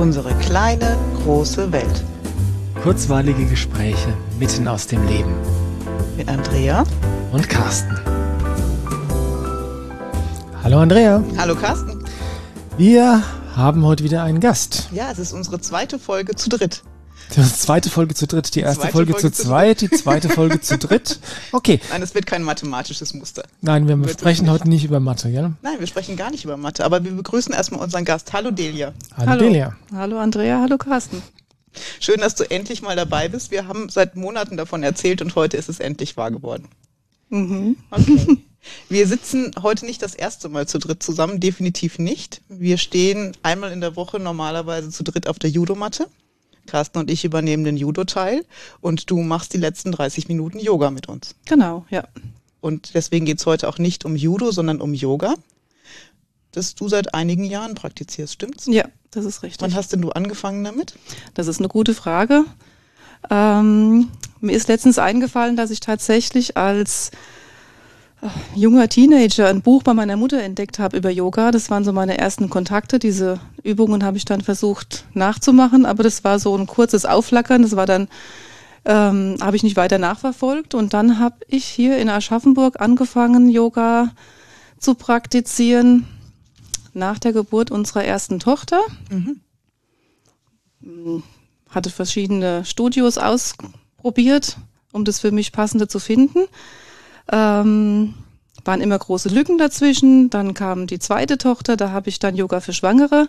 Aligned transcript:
Unsere 0.00 0.34
kleine, 0.36 0.96
große 1.22 1.72
Welt. 1.72 2.04
Kurzweilige 2.82 3.44
Gespräche 3.44 4.14
mitten 4.38 4.66
aus 4.66 4.86
dem 4.86 5.06
Leben. 5.06 5.34
Mit 6.16 6.26
Andrea 6.26 6.84
und 7.32 7.46
Carsten. 7.46 8.00
Hallo 10.64 10.78
Andrea. 10.78 11.22
Hallo 11.36 11.54
Carsten. 11.54 12.02
Wir 12.78 13.22
haben 13.54 13.84
heute 13.84 14.02
wieder 14.02 14.22
einen 14.22 14.40
Gast. 14.40 14.88
Ja, 14.90 15.10
es 15.12 15.18
ist 15.18 15.34
unsere 15.34 15.60
zweite 15.60 15.98
Folge 15.98 16.34
zu 16.34 16.48
dritt. 16.48 16.82
Die 17.36 17.42
zweite 17.42 17.90
Folge 17.90 18.14
zu 18.14 18.26
dritt, 18.26 18.54
die 18.54 18.60
erste 18.60 18.88
Folge, 18.88 19.12
Folge, 19.12 19.32
zu, 19.32 19.44
zweit, 19.44 19.80
die 19.82 19.90
zweite 19.90 20.28
Folge 20.28 20.60
zu 20.60 20.78
dritt. 20.78 21.20
Okay. 21.52 21.80
Nein, 21.90 22.02
es 22.02 22.14
wird 22.14 22.26
kein 22.26 22.42
mathematisches 22.42 23.14
Muster. 23.14 23.44
Nein, 23.60 23.88
wir 23.88 23.98
wird 23.98 24.18
sprechen 24.18 24.50
heute 24.50 24.68
nicht 24.68 24.84
über 24.84 25.00
Mathe, 25.00 25.28
ja? 25.28 25.52
Nein, 25.62 25.78
wir 25.78 25.86
sprechen 25.86 26.16
gar 26.16 26.30
nicht 26.30 26.44
über 26.44 26.56
Mathe, 26.56 26.84
aber 26.84 27.04
wir 27.04 27.12
begrüßen 27.12 27.52
erstmal 27.52 27.80
unseren 27.80 28.04
Gast. 28.04 28.32
Hallo 28.32 28.50
Delia. 28.50 28.92
Hallo, 29.16 29.30
hallo 29.30 29.42
Delia. 29.42 29.76
Hallo 29.92 30.18
Andrea, 30.18 30.60
hallo 30.60 30.78
Carsten. 30.78 31.22
Schön, 31.98 32.20
dass 32.20 32.34
du 32.34 32.50
endlich 32.50 32.82
mal 32.82 32.96
dabei 32.96 33.28
bist. 33.28 33.50
Wir 33.50 33.66
haben 33.66 33.88
seit 33.88 34.16
Monaten 34.16 34.56
davon 34.56 34.82
erzählt 34.82 35.22
und 35.22 35.34
heute 35.34 35.56
ist 35.56 35.68
es 35.68 35.80
endlich 35.80 36.16
wahr 36.16 36.30
geworden. 36.30 36.68
Mhm. 37.28 37.76
Okay. 37.90 38.38
Wir 38.90 39.06
sitzen 39.06 39.52
heute 39.62 39.86
nicht 39.86 40.02
das 40.02 40.14
erste 40.14 40.50
Mal 40.50 40.68
zu 40.68 40.78
dritt 40.78 41.02
zusammen, 41.02 41.40
definitiv 41.40 41.98
nicht. 41.98 42.42
Wir 42.48 42.76
stehen 42.76 43.32
einmal 43.42 43.72
in 43.72 43.80
der 43.80 43.96
Woche 43.96 44.20
normalerweise 44.20 44.90
zu 44.90 45.02
dritt 45.02 45.28
auf 45.28 45.38
der 45.38 45.48
Judomatte. 45.48 46.08
Carsten 46.70 46.98
und 46.98 47.10
ich 47.10 47.24
übernehmen 47.24 47.64
den 47.64 47.76
Judo-Teil 47.76 48.44
und 48.80 49.10
du 49.10 49.18
machst 49.20 49.52
die 49.52 49.58
letzten 49.58 49.92
30 49.92 50.28
Minuten 50.28 50.58
Yoga 50.58 50.90
mit 50.90 51.08
uns. 51.08 51.34
Genau, 51.46 51.84
ja. 51.90 52.04
Und 52.60 52.94
deswegen 52.94 53.26
geht 53.26 53.38
es 53.38 53.46
heute 53.46 53.68
auch 53.68 53.78
nicht 53.78 54.04
um 54.04 54.16
Judo, 54.16 54.52
sondern 54.52 54.80
um 54.80 54.94
Yoga, 54.94 55.34
das 56.52 56.74
du 56.74 56.88
seit 56.88 57.14
einigen 57.14 57.44
Jahren 57.44 57.74
praktizierst, 57.74 58.34
stimmt's? 58.34 58.66
Ja, 58.66 58.84
das 59.10 59.24
ist 59.24 59.42
richtig. 59.42 59.62
Wann 59.62 59.74
hast 59.74 59.92
denn 59.92 60.02
du 60.02 60.10
angefangen 60.10 60.64
damit? 60.64 60.94
Das 61.34 61.46
ist 61.46 61.58
eine 61.58 61.68
gute 61.68 61.94
Frage. 61.94 62.44
Ähm, 63.30 64.08
mir 64.40 64.52
ist 64.52 64.68
letztens 64.68 64.98
eingefallen, 64.98 65.56
dass 65.56 65.70
ich 65.70 65.80
tatsächlich 65.80 66.56
als 66.56 67.10
junger 68.54 68.88
Teenager 68.88 69.48
ein 69.48 69.62
Buch 69.62 69.82
bei 69.82 69.94
meiner 69.94 70.16
Mutter 70.16 70.42
entdeckt 70.42 70.78
habe 70.78 70.96
über 70.96 71.10
Yoga. 71.10 71.50
Das 71.50 71.70
waren 71.70 71.84
so 71.84 71.92
meine 71.92 72.18
ersten 72.18 72.50
Kontakte. 72.50 72.98
Diese 72.98 73.40
Übungen 73.62 74.04
habe 74.04 74.16
ich 74.16 74.24
dann 74.24 74.40
versucht 74.40 75.04
nachzumachen, 75.14 75.86
aber 75.86 76.02
das 76.02 76.24
war 76.24 76.38
so 76.38 76.56
ein 76.56 76.66
kurzes 76.66 77.06
Aufflackern. 77.06 77.62
Das 77.62 77.76
war 77.76 77.86
dann, 77.86 78.08
ähm, 78.84 79.36
habe 79.40 79.56
ich 79.56 79.62
nicht 79.62 79.76
weiter 79.76 79.98
nachverfolgt. 79.98 80.74
Und 80.74 80.92
dann 80.92 81.18
habe 81.18 81.36
ich 81.48 81.64
hier 81.64 81.98
in 81.98 82.10
Aschaffenburg 82.10 82.80
angefangen, 82.80 83.48
Yoga 83.48 84.10
zu 84.78 84.94
praktizieren 84.94 86.06
nach 86.92 87.18
der 87.18 87.32
Geburt 87.32 87.70
unserer 87.70 88.04
ersten 88.04 88.40
Tochter. 88.40 88.80
Mhm. 89.10 91.22
Hatte 91.68 91.90
verschiedene 91.90 92.64
Studios 92.64 93.16
ausprobiert, 93.16 94.56
um 94.92 95.04
das 95.04 95.20
für 95.20 95.30
mich 95.30 95.52
passende 95.52 95.88
zu 95.88 95.98
finden. 95.98 96.46
Ähm, 97.30 98.14
waren 98.64 98.80
immer 98.80 98.98
große 98.98 99.28
Lücken 99.28 99.58
dazwischen. 99.58 100.30
Dann 100.30 100.54
kam 100.54 100.86
die 100.86 100.98
zweite 100.98 101.38
Tochter, 101.38 101.76
da 101.76 101.90
habe 101.90 102.08
ich 102.08 102.18
dann 102.18 102.36
Yoga 102.36 102.60
für 102.60 102.72
Schwangere 102.72 103.28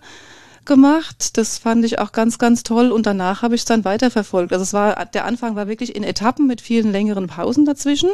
gemacht. 0.66 1.38
Das 1.38 1.58
fand 1.58 1.86
ich 1.86 2.00
auch 2.00 2.12
ganz, 2.12 2.38
ganz 2.38 2.64
toll. 2.64 2.92
Und 2.92 3.06
danach 3.06 3.42
habe 3.42 3.56
ich 3.56 3.62
es 3.62 3.66
dann 3.66 3.86
weiterverfolgt. 3.86 4.54
Also 4.54 4.64
es 4.64 4.74
war, 4.74 5.06
der 5.06 5.26
Anfang 5.26 5.56
war 5.56 5.68
wirklich 5.68 5.96
in 5.96 6.04
Etappen 6.04 6.48
mit 6.48 6.62
vielen 6.62 6.92
längeren 6.92 7.28
Pausen 7.28 7.66
dazwischen. 7.66 8.10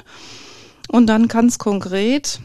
Und 0.90 1.08
dann 1.08 1.28
ganz 1.28 1.58
konkret 1.58 2.40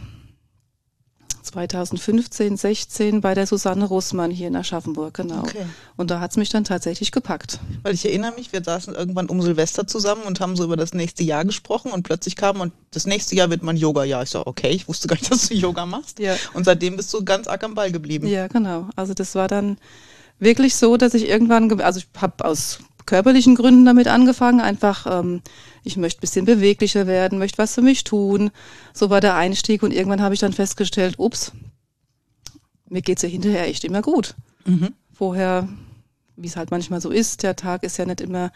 2015, 1.42 2.56
16 2.56 3.20
bei 3.20 3.34
der 3.34 3.46
Susanne 3.46 3.84
Russmann 3.84 4.30
hier 4.30 4.48
in 4.48 4.56
Aschaffenburg, 4.56 5.14
genau. 5.14 5.40
Okay. 5.40 5.66
Und 5.96 6.10
da 6.10 6.20
hat 6.20 6.32
es 6.32 6.36
mich 6.36 6.48
dann 6.48 6.64
tatsächlich 6.64 7.12
gepackt. 7.12 7.58
Weil 7.82 7.94
ich 7.94 8.04
erinnere 8.04 8.34
mich, 8.36 8.52
wir 8.52 8.62
saßen 8.62 8.94
irgendwann 8.94 9.28
um 9.28 9.42
Silvester 9.42 9.86
zusammen 9.86 10.22
und 10.22 10.40
haben 10.40 10.56
so 10.56 10.64
über 10.64 10.76
das 10.76 10.94
nächste 10.94 11.22
Jahr 11.24 11.44
gesprochen 11.44 11.92
und 11.92 12.02
plötzlich 12.02 12.36
kam 12.36 12.60
und 12.60 12.72
das 12.92 13.06
nächste 13.06 13.34
Jahr 13.34 13.50
wird 13.50 13.62
mein 13.62 13.76
Yoga-Jahr. 13.76 14.22
Ich 14.22 14.30
so, 14.30 14.46
okay, 14.46 14.70
ich 14.70 14.88
wusste 14.88 15.08
gar 15.08 15.16
nicht, 15.16 15.30
dass 15.30 15.48
du 15.48 15.54
Yoga 15.54 15.86
machst. 15.86 16.18
Ja. 16.18 16.36
Und 16.54 16.64
seitdem 16.64 16.96
bist 16.96 17.12
du 17.12 17.24
ganz 17.24 17.46
arg 17.46 17.62
am 17.64 17.74
Ball 17.74 17.92
geblieben. 17.92 18.26
Ja, 18.26 18.48
genau. 18.48 18.88
Also 18.96 19.14
das 19.14 19.34
war 19.34 19.48
dann 19.48 19.78
wirklich 20.38 20.74
so, 20.74 20.96
dass 20.96 21.14
ich 21.14 21.28
irgendwann, 21.28 21.80
also 21.80 22.00
ich 22.00 22.08
habe 22.20 22.44
aus 22.44 22.80
körperlichen 23.06 23.54
Gründen 23.54 23.84
damit 23.84 24.08
angefangen, 24.08 24.60
einfach 24.60 25.06
ähm, 25.06 25.42
ich 25.84 25.96
möchte 25.96 26.18
ein 26.18 26.22
bisschen 26.22 26.44
beweglicher 26.44 27.06
werden, 27.06 27.38
möchte 27.38 27.58
was 27.58 27.74
für 27.74 27.82
mich 27.82 28.04
tun. 28.04 28.50
So 28.92 29.10
war 29.10 29.20
der 29.20 29.34
Einstieg 29.34 29.82
und 29.82 29.92
irgendwann 29.92 30.22
habe 30.22 30.34
ich 30.34 30.40
dann 30.40 30.52
festgestellt, 30.52 31.14
ups, 31.18 31.52
mir 32.88 33.02
geht's 33.02 33.22
ja 33.22 33.28
hinterher 33.28 33.66
echt 33.66 33.84
immer 33.84 34.02
gut. 34.02 34.34
Mhm. 34.64 34.94
Vorher, 35.12 35.68
wie 36.36 36.46
es 36.46 36.56
halt 36.56 36.70
manchmal 36.70 37.00
so 37.00 37.10
ist, 37.10 37.42
der 37.42 37.56
Tag 37.56 37.82
ist 37.82 37.96
ja 37.96 38.06
nicht 38.06 38.20
immer 38.20 38.52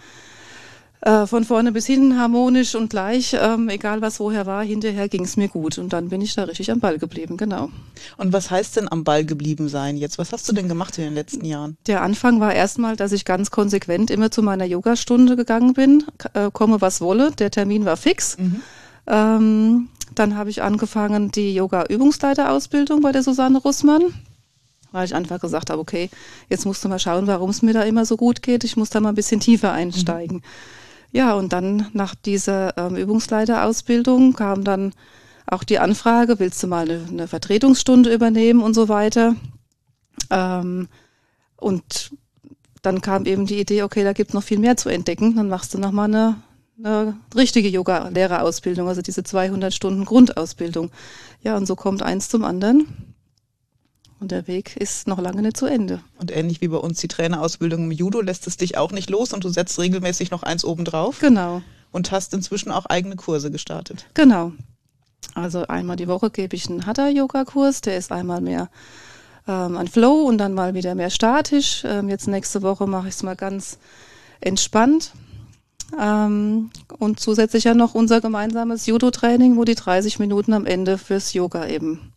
äh, 1.02 1.26
von 1.26 1.44
vorne 1.44 1.72
bis 1.72 1.86
hinten 1.86 2.18
harmonisch 2.18 2.74
und 2.74 2.90
gleich, 2.90 3.36
ähm, 3.38 3.68
egal 3.68 4.00
was 4.00 4.16
vorher 4.16 4.46
war, 4.46 4.64
hinterher 4.64 5.08
ging 5.08 5.24
es 5.24 5.36
mir 5.36 5.48
gut 5.48 5.78
und 5.78 5.92
dann 5.92 6.08
bin 6.08 6.20
ich 6.20 6.34
da 6.34 6.44
richtig 6.44 6.70
am 6.70 6.80
Ball 6.80 6.98
geblieben, 6.98 7.36
genau. 7.36 7.70
Und 8.16 8.32
was 8.32 8.50
heißt 8.50 8.76
denn 8.76 8.90
am 8.90 9.04
Ball 9.04 9.24
geblieben 9.24 9.68
sein 9.68 9.96
jetzt? 9.96 10.18
Was 10.18 10.32
hast 10.32 10.48
du 10.48 10.52
denn 10.52 10.68
gemacht 10.68 10.96
in 10.98 11.04
den 11.04 11.14
letzten 11.14 11.44
Jahren? 11.44 11.76
Der 11.86 12.02
Anfang 12.02 12.40
war 12.40 12.54
erstmal, 12.54 12.96
dass 12.96 13.12
ich 13.12 13.24
ganz 13.24 13.50
konsequent 13.50 14.10
immer 14.10 14.30
zu 14.30 14.42
meiner 14.42 14.64
Yogastunde 14.64 15.36
gegangen 15.36 15.74
bin, 15.74 16.04
äh, 16.34 16.50
komme 16.52 16.80
was 16.80 17.00
wolle, 17.00 17.32
der 17.32 17.50
Termin 17.50 17.84
war 17.84 17.96
fix. 17.96 18.38
Mhm. 18.38 18.62
Ähm, 19.06 19.88
dann 20.14 20.36
habe 20.36 20.50
ich 20.50 20.62
angefangen 20.62 21.30
die 21.30 21.54
Yoga-Übungsleiterausbildung 21.54 23.02
bei 23.02 23.12
der 23.12 23.22
Susanne 23.22 23.58
Russmann 23.58 24.14
weil 24.92 25.04
ich 25.04 25.14
einfach 25.14 25.40
gesagt 25.40 25.68
habe, 25.68 25.80
okay, 25.80 26.08
jetzt 26.48 26.64
musst 26.64 26.82
du 26.82 26.88
mal 26.88 26.98
schauen, 26.98 27.26
warum 27.26 27.50
es 27.50 27.60
mir 27.60 27.74
da 27.74 27.82
immer 27.82 28.06
so 28.06 28.16
gut 28.16 28.40
geht. 28.42 28.64
Ich 28.64 28.78
muss 28.78 28.88
da 28.88 29.00
mal 29.00 29.10
ein 29.10 29.14
bisschen 29.14 29.40
tiefer 29.40 29.72
einsteigen. 29.72 30.38
Mhm. 30.38 30.42
Ja, 31.12 31.34
und 31.34 31.53
dann 31.53 31.87
nach 31.93 32.15
dieser 32.15 32.77
ähm, 32.77 32.97
Übungsleiterausbildung 32.97 34.34
kam 34.34 34.65
dann 34.65 34.93
auch 35.47 35.65
die 35.65 35.78
Anfrage, 35.78 36.39
willst 36.39 36.62
du 36.62 36.67
mal 36.67 36.89
eine, 36.89 37.06
eine 37.09 37.28
Vertretungsstunde 37.28 38.12
übernehmen 38.12 38.62
und 38.62 38.75
so 38.75 38.89
weiter. 38.89 39.37
Ähm, 40.31 40.89
und 41.56 42.11
dann 42.83 43.00
kam 43.00 43.27
eben 43.27 43.47
die 43.47 43.61
Idee, 43.61 43.83
okay, 43.83 44.05
da 44.05 44.12
gibt 44.12 44.31
es 44.31 44.34
noch 44.34 44.43
viel 44.43 44.59
mehr 44.59 44.77
zu 44.77 44.89
entdecken. 44.89 45.37
Dann 45.37 45.49
machst 45.49 45.75
du 45.75 45.78
nochmal 45.78 46.09
eine, 46.09 46.37
eine 46.83 47.17
richtige 47.34 47.69
Yoga-Lehrerausbildung, 47.69 48.88
also 48.88 49.03
diese 49.03 49.25
200 49.25 49.73
Stunden 49.73 50.05
Grundausbildung. 50.05 50.91
Ja, 51.43 51.56
und 51.56 51.67
so 51.67 51.77
kommt 51.77 52.03
eins 52.03 52.28
zum 52.28 52.44
anderen. 52.44 53.16
Und 54.19 54.31
der 54.31 54.47
Weg 54.47 54.77
ist 54.77 55.06
noch 55.06 55.21
lange 55.21 55.43
nicht 55.43 55.56
zu 55.56 55.66
Ende. 55.66 56.00
Und 56.19 56.34
ähnlich 56.34 56.60
wie 56.60 56.69
bei 56.69 56.78
uns 56.78 57.00
die 57.00 57.09
Trainerausbildung 57.09 57.84
im 57.84 57.91
Judo 57.91 58.21
lässt 58.21 58.47
es 58.47 58.56
dich 58.56 58.78
auch 58.78 58.93
nicht 58.93 59.10
los 59.10 59.32
und 59.32 59.44
du 59.44 59.50
setzt 59.50 59.78
regelmäßig 59.78 60.31
noch 60.31 60.43
eins 60.43 60.65
obendrauf. 60.65 61.19
Genau. 61.19 61.62
Und 61.93 62.10
hast 62.10 62.32
inzwischen 62.32 62.71
auch 62.71 62.87
eigene 62.87 63.16
Kurse 63.16 63.50
gestartet. 63.50 64.06
Genau. 64.15 64.53
Also 65.34 65.66
einmal 65.66 65.97
die 65.97 66.09
Woche 66.09 66.31
gebe 66.31 66.56
ich 66.56 66.69
einen 66.69 66.87
Hatha-Yoga-Kurs, 66.87 67.82
der 67.82 67.99
ist 67.99 68.10
einmal 68.10 68.41
mehr 68.41 68.71
ähm, 69.47 69.76
ein 69.76 69.88
Flow 69.88 70.22
und 70.22 70.38
dann 70.38 70.55
mal 70.55 70.75
wieder 70.75 70.94
mehr 70.94 71.10
statisch. 71.10 71.82
Ähm, 71.84 72.09
jetzt 72.09 72.26
nächste 72.26 72.62
Woche 72.62 72.87
mache 72.87 73.09
ich 73.09 73.15
es 73.15 73.22
mal 73.22 73.37
ganz 73.37 73.78
entspannt. 74.41 75.12
Ähm, 76.00 76.71
und 76.99 77.21
zusätzlich 77.21 77.65
ja 77.65 77.75
noch 77.75 77.94
unser 77.94 78.21
gemeinsames 78.21 78.87
Judo-Training, 78.87 79.56
wo 79.56 79.65
die 79.65 79.75
30 79.75 80.19
Minuten 80.19 80.53
am 80.53 80.66
Ende 80.66 80.99
fürs 80.99 81.32
Yoga 81.32 81.66
eben 81.66 82.12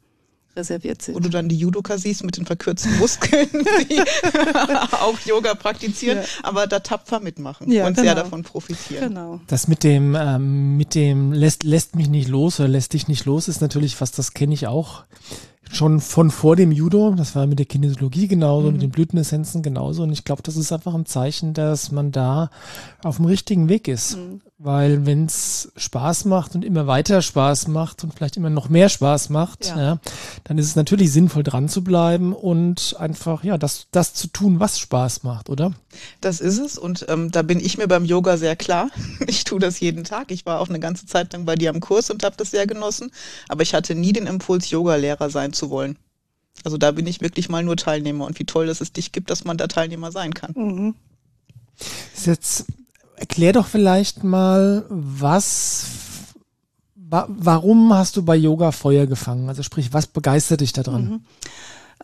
reserviert 0.60 1.02
sind. 1.02 1.16
Wo 1.16 1.20
du 1.20 1.30
dann 1.30 1.50
die 1.50 1.58
Judoka 1.58 1.98
siehst 1.98 2.24
mit 2.24 2.38
den 2.38 2.46
verkürzten 2.46 2.98
Muskeln, 2.98 3.50
die 3.90 4.00
auch 4.92 5.20
Yoga 5.26 5.56
praktizieren, 5.56 6.20
ja. 6.20 6.26
aber 6.44 6.68
da 6.68 6.80
tapfer 6.80 7.20
mitmachen 7.20 7.72
ja, 7.72 7.88
und 7.88 7.96
genau. 7.96 8.06
sehr 8.06 8.16
davon 8.16 8.44
profitieren. 8.44 9.10
Genau. 9.10 9.40
Das 9.48 9.68
mit 9.68 9.84
dem, 9.84 10.16
ähm, 10.16 10.78
mit 10.78 10.96
dem 10.96 11.34
lässt, 11.34 11.64
lässt 11.64 11.96
mich 11.96 12.10
nicht 12.10 12.28
los 12.28 12.60
oder 12.60 12.70
lässt 12.70 12.94
dich 12.94 13.08
nicht 13.08 13.26
los 13.26 13.48
ist 13.48 13.62
natürlich 13.62 14.00
was, 14.00 14.12
das 14.12 14.34
kenne 14.34 14.54
ich 14.54 14.68
auch 14.68 15.04
schon 15.72 16.02
von 16.02 16.32
vor 16.32 16.56
dem 16.56 16.72
Judo, 16.72 17.14
das 17.16 17.36
war 17.36 17.46
mit 17.46 17.60
der 17.60 17.66
Kinesiologie 17.66 18.28
genauso, 18.28 18.68
mhm. 18.68 18.74
mit 18.74 18.82
den 18.82 18.90
Blütenessenzen 18.90 19.62
genauso. 19.62 20.04
Und 20.04 20.12
ich 20.12 20.24
glaube, 20.24 20.42
das 20.44 20.58
ist 20.58 20.72
einfach 20.72 20.96
ein 20.96 21.06
Zeichen, 21.06 21.54
dass 21.54 21.92
man 21.92 22.12
da 22.12 22.50
auf 23.04 23.18
dem 23.18 23.26
richtigen 23.26 23.70
Weg 23.70 23.88
ist. 23.88 24.18
Mhm. 24.18 24.42
Weil 24.62 25.06
wenn 25.06 25.26
es 25.26 25.72
Spaß 25.78 26.26
macht 26.26 26.54
und 26.54 26.66
immer 26.66 26.86
weiter 26.86 27.22
Spaß 27.22 27.70
macht 27.70 28.04
und 28.04 28.14
vielleicht 28.14 28.36
immer 28.36 28.50
noch 28.50 28.68
mehr 28.68 28.90
Spaß 28.90 29.30
macht, 29.30 29.68
ja. 29.68 29.80
ja. 29.80 30.00
dann 30.44 30.58
ist 30.58 30.66
es 30.66 30.76
natürlich 30.76 31.14
sinnvoll 31.14 31.44
dran 31.44 31.70
zu 31.70 31.82
bleiben 31.82 32.34
und 32.34 32.98
einfach 33.00 33.46
ja 33.46 33.58
das, 33.58 33.88
das 33.92 34.14
zu 34.14 34.28
tun, 34.28 34.60
was 34.60 34.78
Spaß 34.78 35.24
macht, 35.24 35.50
oder? 35.50 35.72
Das 36.20 36.42
ist 36.42 36.60
es 36.60 36.78
und 36.78 37.06
ähm, 37.08 37.32
da 37.32 37.42
bin 37.42 37.62
ich 37.62 37.78
mir 37.78 37.88
beim 37.88 38.04
Yoga 38.04 38.36
sehr 38.36 38.56
klar. 38.58 38.90
Ich 39.28 39.44
tue 39.44 39.60
das 39.60 39.80
jeden 39.80 40.04
Tag. 40.04 40.32
Ich 40.32 40.46
war 40.46 40.60
auch 40.60 40.70
eine 40.70 40.80
ganze 40.80 41.06
Zeit 41.06 41.34
lang 41.34 41.46
bei 41.46 41.56
dir 41.56 41.70
am 41.70 41.80
Kurs 41.80 42.10
und 42.10 42.24
habe 42.24 42.36
das 42.36 42.52
sehr 42.52 42.66
genossen, 42.66 43.12
aber 43.48 43.62
ich 43.62 43.74
hatte 43.74 43.94
nie 43.96 44.12
den 44.12 44.28
Impuls, 44.28 44.72
Yoga-Lehrer 44.72 45.30
sein 45.30 45.54
zu 45.54 45.59
wollen. 45.70 45.98
Also 46.64 46.78
da 46.78 46.92
bin 46.92 47.08
ich 47.08 47.22
wirklich 47.22 47.50
mal 47.50 47.64
nur 47.64 47.78
Teilnehmer 47.78 48.26
und 48.26 48.40
wie 48.40 48.46
toll, 48.46 48.68
dass 48.68 48.82
es 48.82 48.92
dich 48.92 49.12
gibt, 49.12 49.30
dass 49.30 49.46
man 49.46 49.58
da 49.58 49.68
Teilnehmer 49.68 50.12
sein 50.12 50.34
kann. 50.34 50.54
Mhm. 50.56 50.96
Jetzt 52.26 52.66
erklär 53.16 53.54
doch 53.54 53.68
vielleicht 53.68 54.24
mal, 54.24 54.86
was, 54.90 55.86
wa 56.96 57.28
warum 57.30 57.94
hast 57.94 58.18
du 58.18 58.24
bei 58.24 58.36
Yoga 58.36 58.72
Feuer 58.72 59.06
gefangen? 59.06 59.48
Also 59.50 59.64
sprich, 59.64 59.94
was 59.94 60.08
begeistert 60.08 60.62
dich 60.62 60.74
daran? 60.74 61.04
Mhm. 61.04 61.22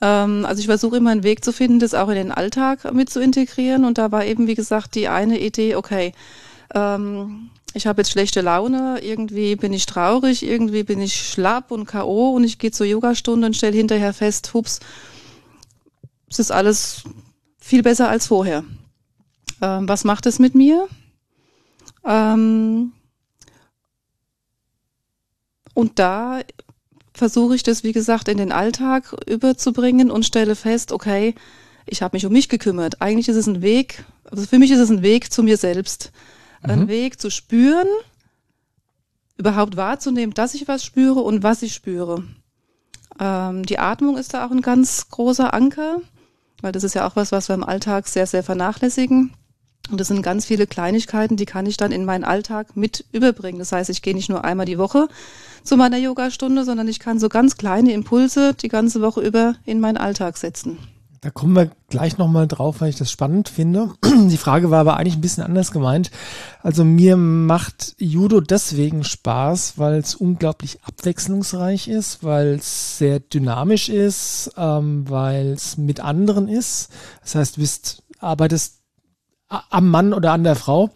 Ähm, 0.02 0.46
also 0.46 0.60
ich 0.60 0.68
versuche 0.68 0.98
immer 0.98 1.12
einen 1.12 1.24
Weg 1.24 1.44
zu 1.44 1.54
finden, 1.54 1.80
das 1.80 1.94
auch 1.94 2.10
in 2.10 2.16
den 2.16 2.32
Alltag 2.32 2.92
mit 2.94 3.10
zu 3.10 3.22
integrieren. 3.22 3.86
Und 3.86 3.98
da 3.98 4.12
war 4.12 4.26
eben, 4.26 4.48
wie 4.48 4.56
gesagt, 4.56 4.96
die 4.96 5.08
eine 5.08 5.40
Idee, 5.40 5.76
okay, 5.76 6.14
ähm, 6.74 7.50
ich 7.76 7.88
habe 7.88 8.02
jetzt 8.02 8.12
schlechte 8.12 8.40
Laune, 8.40 9.00
irgendwie 9.04 9.58
bin 9.58 9.74
ich 9.74 9.86
traurig, 9.86 10.44
irgendwie 10.44 10.84
bin 10.84 11.02
ich 11.02 11.30
schlapp 11.30 11.72
und 11.72 11.86
K.O. 11.86 12.32
und 12.32 12.46
ich 12.46 12.58
gehe 12.58 12.72
zur 12.72 12.86
Yogastunde 12.86 13.46
und 13.48 13.56
stelle 13.56 13.76
hinterher 13.76 14.14
fest, 14.14 14.54
hups, 14.54 14.80
es 16.30 16.40
ist 16.40 16.52
alles 16.52 17.04
viel 17.60 17.84
besser 17.84 18.08
als 18.08 18.28
vorher. 18.28 18.64
Ähm, 19.62 19.90
was 19.90 20.06
macht 20.06 20.26
es 20.26 20.40
mit 20.40 20.56
mir? 20.56 20.88
Ähm, 22.06 22.94
und 25.74 26.00
da 26.00 26.40
versuche 27.14 27.56
ich 27.56 27.64
das, 27.64 27.84
wie 27.84 27.92
gesagt, 27.92 28.30
in 28.30 28.38
den 28.38 28.54
Alltag 28.54 29.14
überzubringen 29.28 30.12
und 30.12 30.26
stelle 30.26 30.56
fest, 30.56 30.94
okay, 30.94 31.36
ich 31.86 32.02
habe 32.02 32.16
mich 32.16 32.26
um 32.26 32.32
mich 32.32 32.48
gekümmert. 32.48 33.02
Eigentlich 33.02 33.28
ist 33.28 33.36
es 33.36 33.48
ein 33.48 33.62
Weg, 33.62 34.06
also 34.32 34.46
für 34.46 34.60
mich 34.60 34.72
ist 34.72 34.80
es 34.80 34.90
ein 34.90 35.02
Weg 35.02 35.34
zu 35.34 35.44
mir 35.44 35.58
selbst. 35.58 36.14
Mhm. 36.66 36.72
Ein 36.72 36.88
Weg 36.88 37.20
zu 37.20 37.30
spüren, 37.30 37.88
überhaupt 39.38 39.78
wahrzunehmen, 39.78 40.34
dass 40.34 40.54
ich 40.54 40.68
was 40.68 40.84
spüre 40.84 41.20
und 41.22 41.44
was 41.44 41.62
ich 41.62 41.74
spüre. 41.74 42.24
Ähm, 43.20 43.66
die 43.66 43.80
Atmung 43.80 44.18
ist 44.18 44.34
da 44.34 44.46
auch 44.46 44.52
ein 44.52 44.62
ganz 44.62 45.10
großer 45.10 45.54
Anker, 45.54 45.98
weil 46.62 46.72
das 46.72 46.84
ist 46.84 46.96
ja 46.96 47.08
auch 47.08 47.16
was, 47.16 47.32
was 47.32 47.50
wir 47.50 47.56
im 47.56 47.64
Alltag 47.64 48.08
sehr, 48.08 48.28
sehr 48.28 48.44
vernachlässigen. 48.44 49.34
Und 49.92 50.00
das 50.00 50.08
sind 50.08 50.24
ganz 50.24 50.46
viele 50.46 50.66
Kleinigkeiten, 50.66 51.38
die 51.38 51.46
kann 51.46 51.68
ich 51.68 51.78
dann 51.78 51.92
in 51.92 52.06
meinen 52.06 52.24
Alltag 52.24 52.76
mit 52.76 53.06
überbringen. 53.12 53.60
Das 53.60 53.72
heißt, 53.72 53.90
ich 53.92 54.02
gehe 54.02 54.16
nicht 54.16 54.30
nur 54.30 54.44
einmal 54.44 54.66
die 54.66 54.80
Woche 54.80 55.08
zu 55.64 55.78
meiner 55.78 55.98
Yogastunde, 55.98 56.64
sondern 56.64 56.88
ich 56.88 57.00
kann 57.00 57.20
so 57.20 57.30
ganz 57.30 57.58
kleine 57.58 57.94
Impulse 57.94 58.56
die 58.56 58.68
ganze 58.68 59.02
Woche 59.02 59.22
über 59.22 59.56
in 59.64 59.80
meinen 59.80 59.98
Alltag 59.98 60.38
setzen. 60.38 60.80
Da 61.22 61.30
kommen 61.30 61.56
wir 61.56 61.72
gleich 61.90 62.18
nochmal 62.18 62.48
drauf, 62.48 62.82
weil 62.82 62.90
ich 62.90 62.98
das 62.98 63.12
spannend 63.12 63.50
finde. 63.50 63.94
Die 64.04 64.38
Frage 64.38 64.70
war 64.70 64.82
aber 64.82 64.98
eigentlich 64.98 65.16
ein 65.16 65.22
bisschen 65.22 65.44
anders 65.44 65.72
gemeint. 65.72 66.12
Also 66.62 66.84
mir 66.84 67.18
macht 67.18 67.96
Judo 67.98 68.42
deswegen 68.42 69.04
Spaß, 69.04 69.78
weil 69.78 69.96
es 69.96 70.16
unglaublich 70.16 70.80
abwechslungsreich 70.84 71.88
ist, 71.88 72.24
weil 72.24 72.56
es 72.56 72.98
sehr 72.98 73.20
dynamisch 73.20 73.90
ist, 73.90 74.52
ähm, 74.58 75.10
weil 75.10 75.48
es 75.54 75.78
mit 75.78 76.00
anderen 76.00 76.48
ist. 76.48 76.90
Das 77.22 77.36
heißt, 77.36 77.58
du 77.58 77.62
bist, 77.62 78.04
arbeitest 78.20 78.82
am 79.48 79.90
Mann 79.90 80.14
oder 80.14 80.32
an 80.32 80.44
der 80.44 80.56
Frau. 80.56 80.90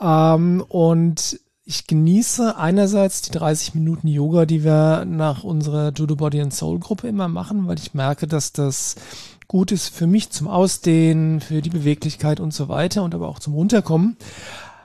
Ähm, 0.00 0.64
und 0.68 1.40
ich 1.64 1.86
genieße 1.86 2.56
einerseits 2.56 3.22
die 3.22 3.30
30 3.30 3.74
Minuten 3.74 4.08
Yoga, 4.08 4.44
die 4.44 4.64
wir 4.64 5.04
nach 5.04 5.44
unserer 5.44 5.92
Judo 5.92 6.16
Body 6.16 6.40
and 6.40 6.52
Soul 6.52 6.80
Gruppe 6.80 7.06
immer 7.06 7.28
machen, 7.28 7.68
weil 7.68 7.78
ich 7.78 7.94
merke, 7.94 8.26
dass 8.26 8.52
das 8.52 8.96
gut 9.50 9.72
ist 9.72 9.88
für 9.88 10.06
mich 10.06 10.30
zum 10.30 10.46
Ausdehnen, 10.46 11.40
für 11.40 11.60
die 11.60 11.70
Beweglichkeit 11.70 12.38
und 12.38 12.54
so 12.54 12.68
weiter 12.68 13.02
und 13.02 13.16
aber 13.16 13.26
auch 13.26 13.40
zum 13.40 13.54
Runterkommen. 13.54 14.16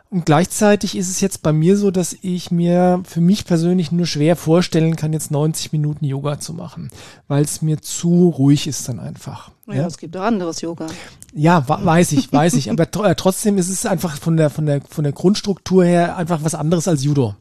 Und 0.09 0.25
gleichzeitig 0.25 0.97
ist 0.97 1.07
es 1.07 1.21
jetzt 1.21 1.43
bei 1.43 1.53
mir 1.53 1.77
so, 1.77 1.91
dass 1.91 2.17
ich 2.19 2.49
mir 2.49 3.03
für 3.05 3.21
mich 3.21 3.45
persönlich 3.45 3.91
nur 3.91 4.07
schwer 4.07 4.35
vorstellen 4.35 4.95
kann, 4.95 5.13
jetzt 5.13 5.29
90 5.29 5.71
Minuten 5.71 6.03
Yoga 6.03 6.39
zu 6.39 6.53
machen, 6.53 6.89
weil 7.27 7.43
es 7.43 7.61
mir 7.61 7.79
zu 7.79 8.29
ruhig 8.29 8.65
ist 8.65 8.89
dann 8.89 8.99
einfach. 8.99 9.51
Ja, 9.67 9.75
ja, 9.75 9.85
es 9.85 9.99
gibt 9.99 10.17
auch 10.17 10.23
anderes 10.23 10.61
Yoga. 10.61 10.87
Ja, 11.31 11.63
weiß 11.67 12.13
ich, 12.13 12.33
weiß 12.33 12.55
ich. 12.55 12.71
Aber 12.71 12.87
äh, 13.05 13.15
trotzdem 13.15 13.59
ist 13.59 13.69
es 13.69 13.85
einfach 13.85 14.17
von 14.17 14.35
der, 14.35 14.49
von 14.49 14.65
der, 14.65 14.81
von 14.81 15.03
der 15.03 15.13
Grundstruktur 15.13 15.85
her 15.85 16.17
einfach 16.17 16.43
was 16.43 16.55
anderes 16.55 16.87
als 16.87 17.03
Judo. 17.03 17.35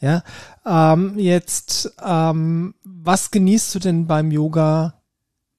Ja, 0.00 0.24
ähm, 0.66 1.16
jetzt, 1.16 1.94
ähm, 2.04 2.74
was 2.82 3.30
genießt 3.30 3.72
du 3.72 3.78
denn 3.78 4.08
beim 4.08 4.32
Yoga 4.32 4.94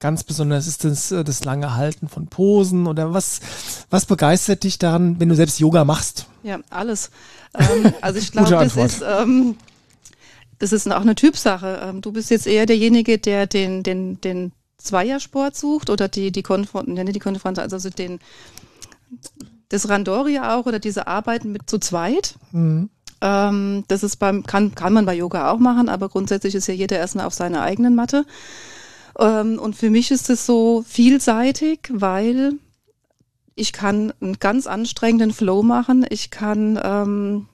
ganz 0.00 0.24
besonders? 0.24 0.66
Ist 0.66 0.84
das 0.84 1.12
äh, 1.12 1.24
das 1.24 1.44
lange 1.44 1.74
Halten 1.74 2.08
von 2.08 2.26
Posen 2.26 2.86
oder 2.86 3.12
was, 3.12 3.40
was 3.90 4.06
begeistert 4.06 4.64
dich 4.64 4.78
daran, 4.78 5.18
wenn 5.20 5.28
du 5.28 5.34
selbst 5.34 5.58
Yoga 5.58 5.84
machst? 5.84 6.26
Ja, 6.42 6.58
alles. 6.70 7.10
Ähm, 7.54 7.92
also 8.00 8.18
ich 8.18 8.32
glaube, 8.32 8.50
das 8.50 8.76
ist, 8.76 9.02
ähm, 9.02 9.56
das 10.58 10.72
ist 10.72 10.90
auch 10.90 11.00
eine 11.00 11.14
Typsache. 11.14 11.80
Ähm, 11.82 12.00
du 12.00 12.12
bist 12.12 12.30
jetzt 12.30 12.46
eher 12.46 12.66
derjenige, 12.66 13.18
der 13.18 13.46
den, 13.46 13.82
den, 13.82 14.20
den 14.20 14.52
Zweiersport 14.78 15.56
sucht 15.56 15.90
oder 15.90 16.08
die, 16.08 16.30
die 16.30 16.42
Konfront, 16.42 16.88
die 16.88 17.18
Konfront, 17.18 17.58
also 17.58 17.90
den, 17.90 18.20
das 19.68 19.88
Randoria 19.88 20.56
auch 20.56 20.66
oder 20.66 20.78
diese 20.78 21.06
Arbeiten 21.06 21.52
mit 21.52 21.68
zu 21.68 21.78
zweit. 21.78 22.36
Mhm. 22.52 22.90
Ähm, 23.20 23.84
das 23.88 24.04
ist 24.04 24.16
beim, 24.16 24.44
kann, 24.44 24.74
kann 24.74 24.92
man 24.92 25.04
bei 25.04 25.14
Yoga 25.14 25.50
auch 25.50 25.58
machen, 25.58 25.88
aber 25.88 26.08
grundsätzlich 26.08 26.54
ist 26.54 26.68
ja 26.68 26.74
jeder 26.74 26.98
erstmal 26.98 27.26
auf 27.26 27.34
seiner 27.34 27.62
eigenen 27.62 27.96
Matte. 27.96 28.24
Ähm, 29.18 29.58
und 29.58 29.76
für 29.76 29.90
mich 29.90 30.10
ist 30.10 30.30
es 30.30 30.46
so 30.46 30.84
vielseitig, 30.86 31.80
weil 31.90 32.54
ich 33.54 33.72
kann 33.72 34.12
einen 34.20 34.38
ganz 34.38 34.66
anstrengenden 34.66 35.32
Flow 35.32 35.62
machen. 35.62 36.06
Ich 36.08 36.30
kann 36.30 36.78
ähm, 36.82 37.48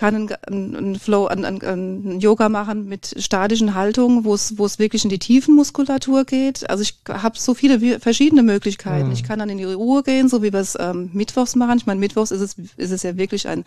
kann 0.00 0.14
einen, 0.14 0.76
einen 0.76 0.98
Flow, 0.98 1.26
einen, 1.26 1.62
einen 1.62 2.20
Yoga 2.20 2.48
machen 2.48 2.88
mit 2.88 3.14
statischen 3.18 3.74
Haltungen, 3.74 4.24
wo 4.24 4.32
es, 4.32 4.56
wo 4.56 4.64
es 4.64 4.78
wirklich 4.78 5.04
in 5.04 5.10
die 5.10 5.18
Tiefenmuskulatur 5.18 6.24
geht. 6.24 6.70
Also 6.70 6.82
ich 6.82 6.94
habe 7.06 7.38
so 7.38 7.52
viele 7.52 8.00
verschiedene 8.00 8.42
Möglichkeiten. 8.42 9.08
Mhm. 9.08 9.12
Ich 9.12 9.24
kann 9.24 9.40
dann 9.40 9.50
in 9.50 9.58
die 9.58 9.64
Ruhe 9.64 10.02
gehen, 10.02 10.30
so 10.30 10.42
wie 10.42 10.54
wir 10.54 10.60
es 10.60 10.74
ähm, 10.80 11.10
mittwochs 11.12 11.54
machen. 11.54 11.76
Ich 11.76 11.84
meine, 11.84 12.00
mittwochs 12.00 12.30
ist 12.30 12.40
es, 12.40 12.56
ist 12.78 12.92
es 12.92 13.02
ja 13.02 13.18
wirklich 13.18 13.46
ein 13.46 13.64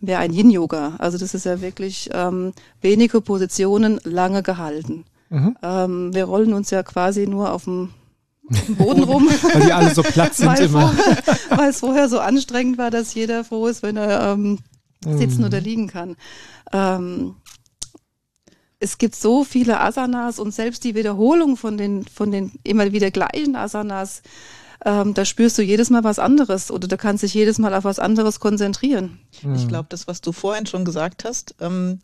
wäre 0.00 0.20
ein 0.20 0.32
Yin-Yoga. 0.32 0.96
Also 0.98 1.16
das 1.16 1.34
ist 1.34 1.46
ja 1.46 1.62
wirklich 1.62 2.10
ähm, 2.12 2.52
wenige 2.82 3.20
Positionen 3.22 4.00
lange 4.04 4.42
gehalten. 4.42 5.04
Mhm. 5.30 5.56
Ähm, 5.62 6.14
wir 6.14 6.24
rollen 6.24 6.52
uns 6.52 6.70
ja 6.70 6.82
quasi 6.82 7.26
nur 7.26 7.52
auf 7.52 7.64
dem 7.64 7.90
Boden 8.76 9.02
rum. 9.04 9.28
weil 9.28 9.66
die 9.66 9.72
alle 9.72 9.94
so 9.94 10.02
platt 10.02 10.34
sind 10.34 10.48
weil 10.48 10.64
immer. 10.64 10.88
Vorher, 10.88 11.38
weil 11.50 11.70
es 11.70 11.80
vorher 11.80 12.08
so 12.08 12.20
anstrengend 12.20 12.78
war, 12.78 12.90
dass 12.90 13.14
jeder 13.14 13.44
froh 13.44 13.66
ist, 13.66 13.82
wenn 13.82 13.96
er 13.96 14.32
ähm, 14.32 14.58
sitzen 15.04 15.40
mhm. 15.40 15.46
oder 15.46 15.60
liegen 15.60 15.88
kann. 15.88 16.16
Ähm, 16.72 17.36
es 18.80 18.98
gibt 18.98 19.16
so 19.16 19.44
viele 19.44 19.80
Asanas 19.80 20.38
und 20.38 20.54
selbst 20.54 20.84
die 20.84 20.94
Wiederholung 20.94 21.56
von 21.56 21.76
den, 21.76 22.04
von 22.04 22.30
den 22.30 22.52
immer 22.62 22.92
wieder 22.92 23.10
gleichen 23.10 23.56
Asanas, 23.56 24.22
ähm, 24.84 25.14
da 25.14 25.24
spürst 25.24 25.58
du 25.58 25.62
jedes 25.62 25.90
Mal 25.90 26.04
was 26.04 26.20
anderes 26.20 26.70
oder 26.70 26.86
du 26.86 26.96
kannst 26.96 27.24
dich 27.24 27.34
jedes 27.34 27.58
Mal 27.58 27.74
auf 27.74 27.84
was 27.84 27.98
anderes 27.98 28.38
konzentrieren. 28.38 29.18
Mhm. 29.42 29.54
Ich 29.54 29.66
glaube, 29.66 29.86
das, 29.88 30.06
was 30.06 30.20
du 30.20 30.32
vorhin 30.32 30.66
schon 30.66 30.84
gesagt 30.84 31.24
hast, 31.24 31.56
ähm, 31.60 32.00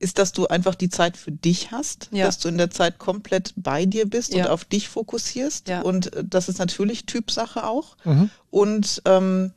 ist, 0.00 0.18
dass 0.18 0.32
du 0.32 0.46
einfach 0.46 0.74
die 0.74 0.88
Zeit 0.88 1.16
für 1.16 1.32
dich 1.32 1.72
hast, 1.72 2.08
ja. 2.12 2.26
dass 2.26 2.38
du 2.38 2.48
in 2.48 2.58
der 2.58 2.70
Zeit 2.70 2.98
komplett 2.98 3.52
bei 3.56 3.84
dir 3.84 4.08
bist 4.08 4.32
ja. 4.32 4.44
und 4.44 4.50
auf 4.50 4.64
dich 4.64 4.88
fokussierst. 4.88 5.68
Ja. 5.68 5.82
Und 5.82 6.14
äh, 6.14 6.24
das 6.24 6.48
ist 6.48 6.58
natürlich 6.58 7.06
Typsache 7.06 7.66
auch. 7.66 7.96
Mhm. 8.04 8.30
Und 8.50 9.02
ähm, 9.04 9.52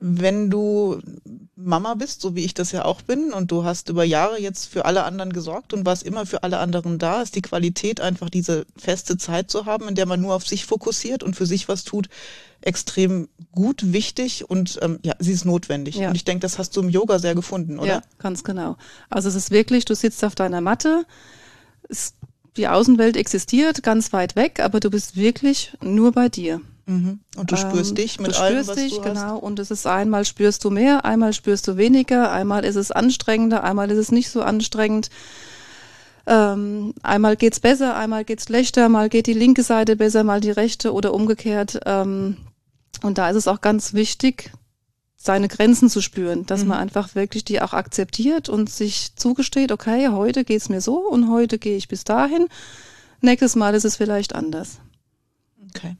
wenn 0.00 0.50
du 0.50 1.00
Mama 1.60 1.94
bist, 1.94 2.20
so 2.20 2.36
wie 2.36 2.44
ich 2.44 2.54
das 2.54 2.70
ja 2.70 2.84
auch 2.84 3.02
bin, 3.02 3.32
und 3.32 3.50
du 3.50 3.64
hast 3.64 3.88
über 3.88 4.04
Jahre 4.04 4.40
jetzt 4.40 4.66
für 4.66 4.84
alle 4.84 5.02
anderen 5.02 5.32
gesorgt 5.32 5.72
und 5.72 5.84
warst 5.84 6.04
immer 6.04 6.24
für 6.24 6.44
alle 6.44 6.58
anderen 6.58 6.98
da, 6.98 7.20
ist 7.20 7.34
die 7.34 7.42
Qualität 7.42 8.00
einfach 8.00 8.30
diese 8.30 8.64
feste 8.76 9.18
Zeit 9.18 9.50
zu 9.50 9.66
haben, 9.66 9.88
in 9.88 9.96
der 9.96 10.06
man 10.06 10.20
nur 10.20 10.34
auf 10.34 10.46
sich 10.46 10.66
fokussiert 10.66 11.24
und 11.24 11.34
für 11.34 11.46
sich 11.46 11.68
was 11.68 11.82
tut, 11.82 12.08
extrem 12.60 13.28
gut, 13.50 13.92
wichtig 13.92 14.48
und 14.48 14.78
ähm, 14.82 15.00
ja, 15.02 15.14
sie 15.18 15.32
ist 15.32 15.44
notwendig. 15.44 15.96
Ja. 15.96 16.10
Und 16.10 16.14
ich 16.14 16.24
denke, 16.24 16.42
das 16.42 16.58
hast 16.58 16.76
du 16.76 16.80
im 16.80 16.88
Yoga 16.88 17.18
sehr 17.18 17.34
gefunden, 17.34 17.80
oder? 17.80 17.88
Ja, 17.88 18.02
ganz 18.18 18.44
genau. 18.44 18.76
Also 19.10 19.28
es 19.28 19.34
ist 19.34 19.50
wirklich, 19.50 19.84
du 19.84 19.96
sitzt 19.96 20.24
auf 20.24 20.36
deiner 20.36 20.60
Matte, 20.60 21.06
es, 21.88 22.14
die 22.56 22.68
Außenwelt 22.68 23.16
existiert 23.16 23.82
ganz 23.82 24.12
weit 24.12 24.36
weg, 24.36 24.60
aber 24.60 24.78
du 24.78 24.90
bist 24.90 25.16
wirklich 25.16 25.76
nur 25.82 26.12
bei 26.12 26.28
dir. 26.28 26.60
Mhm. 26.88 27.20
Und 27.36 27.52
du 27.52 27.56
spürst 27.58 27.90
ähm, 27.90 27.96
dich 27.96 28.18
mit 28.18 28.32
du 28.32 28.40
allem, 28.40 28.64
spürst 28.64 28.70
was 28.70 28.76
dich, 28.76 28.94
du 28.94 29.04
hast. 29.04 29.08
genau. 29.08 29.36
Und 29.36 29.58
es 29.58 29.70
ist 29.70 29.86
einmal 29.86 30.24
spürst 30.24 30.64
du 30.64 30.70
mehr, 30.70 31.04
einmal 31.04 31.34
spürst 31.34 31.68
du 31.68 31.76
weniger, 31.76 32.32
einmal 32.32 32.64
ist 32.64 32.76
es 32.76 32.90
anstrengender, 32.90 33.62
einmal 33.62 33.90
ist 33.90 33.98
es 33.98 34.10
nicht 34.10 34.30
so 34.30 34.40
anstrengend. 34.40 35.10
Ähm, 36.26 36.94
einmal 37.02 37.36
geht's 37.36 37.60
besser, 37.60 37.94
einmal 37.94 38.24
geht's 38.24 38.44
schlechter, 38.44 38.88
mal 38.88 39.10
geht 39.10 39.26
die 39.26 39.34
linke 39.34 39.62
Seite 39.62 39.96
besser, 39.96 40.24
mal 40.24 40.40
die 40.40 40.50
rechte 40.50 40.94
oder 40.94 41.12
umgekehrt. 41.12 41.78
Ähm, 41.84 42.38
und 43.02 43.18
da 43.18 43.28
ist 43.28 43.36
es 43.36 43.48
auch 43.48 43.60
ganz 43.60 43.92
wichtig, 43.92 44.50
seine 45.14 45.48
Grenzen 45.48 45.90
zu 45.90 46.00
spüren, 46.00 46.46
dass 46.46 46.62
mhm. 46.62 46.68
man 46.68 46.78
einfach 46.78 47.14
wirklich 47.14 47.44
die 47.44 47.60
auch 47.60 47.74
akzeptiert 47.74 48.48
und 48.48 48.70
sich 48.70 49.14
zugesteht, 49.14 49.72
okay, 49.72 50.08
heute 50.08 50.42
geht's 50.42 50.70
mir 50.70 50.80
so 50.80 50.96
und 51.00 51.30
heute 51.30 51.58
gehe 51.58 51.76
ich 51.76 51.88
bis 51.88 52.04
dahin. 52.04 52.48
Nächstes 53.20 53.56
Mal 53.56 53.74
ist 53.74 53.84
es 53.84 53.96
vielleicht 53.96 54.34
anders. 54.34 54.78
Okay. 55.74 55.96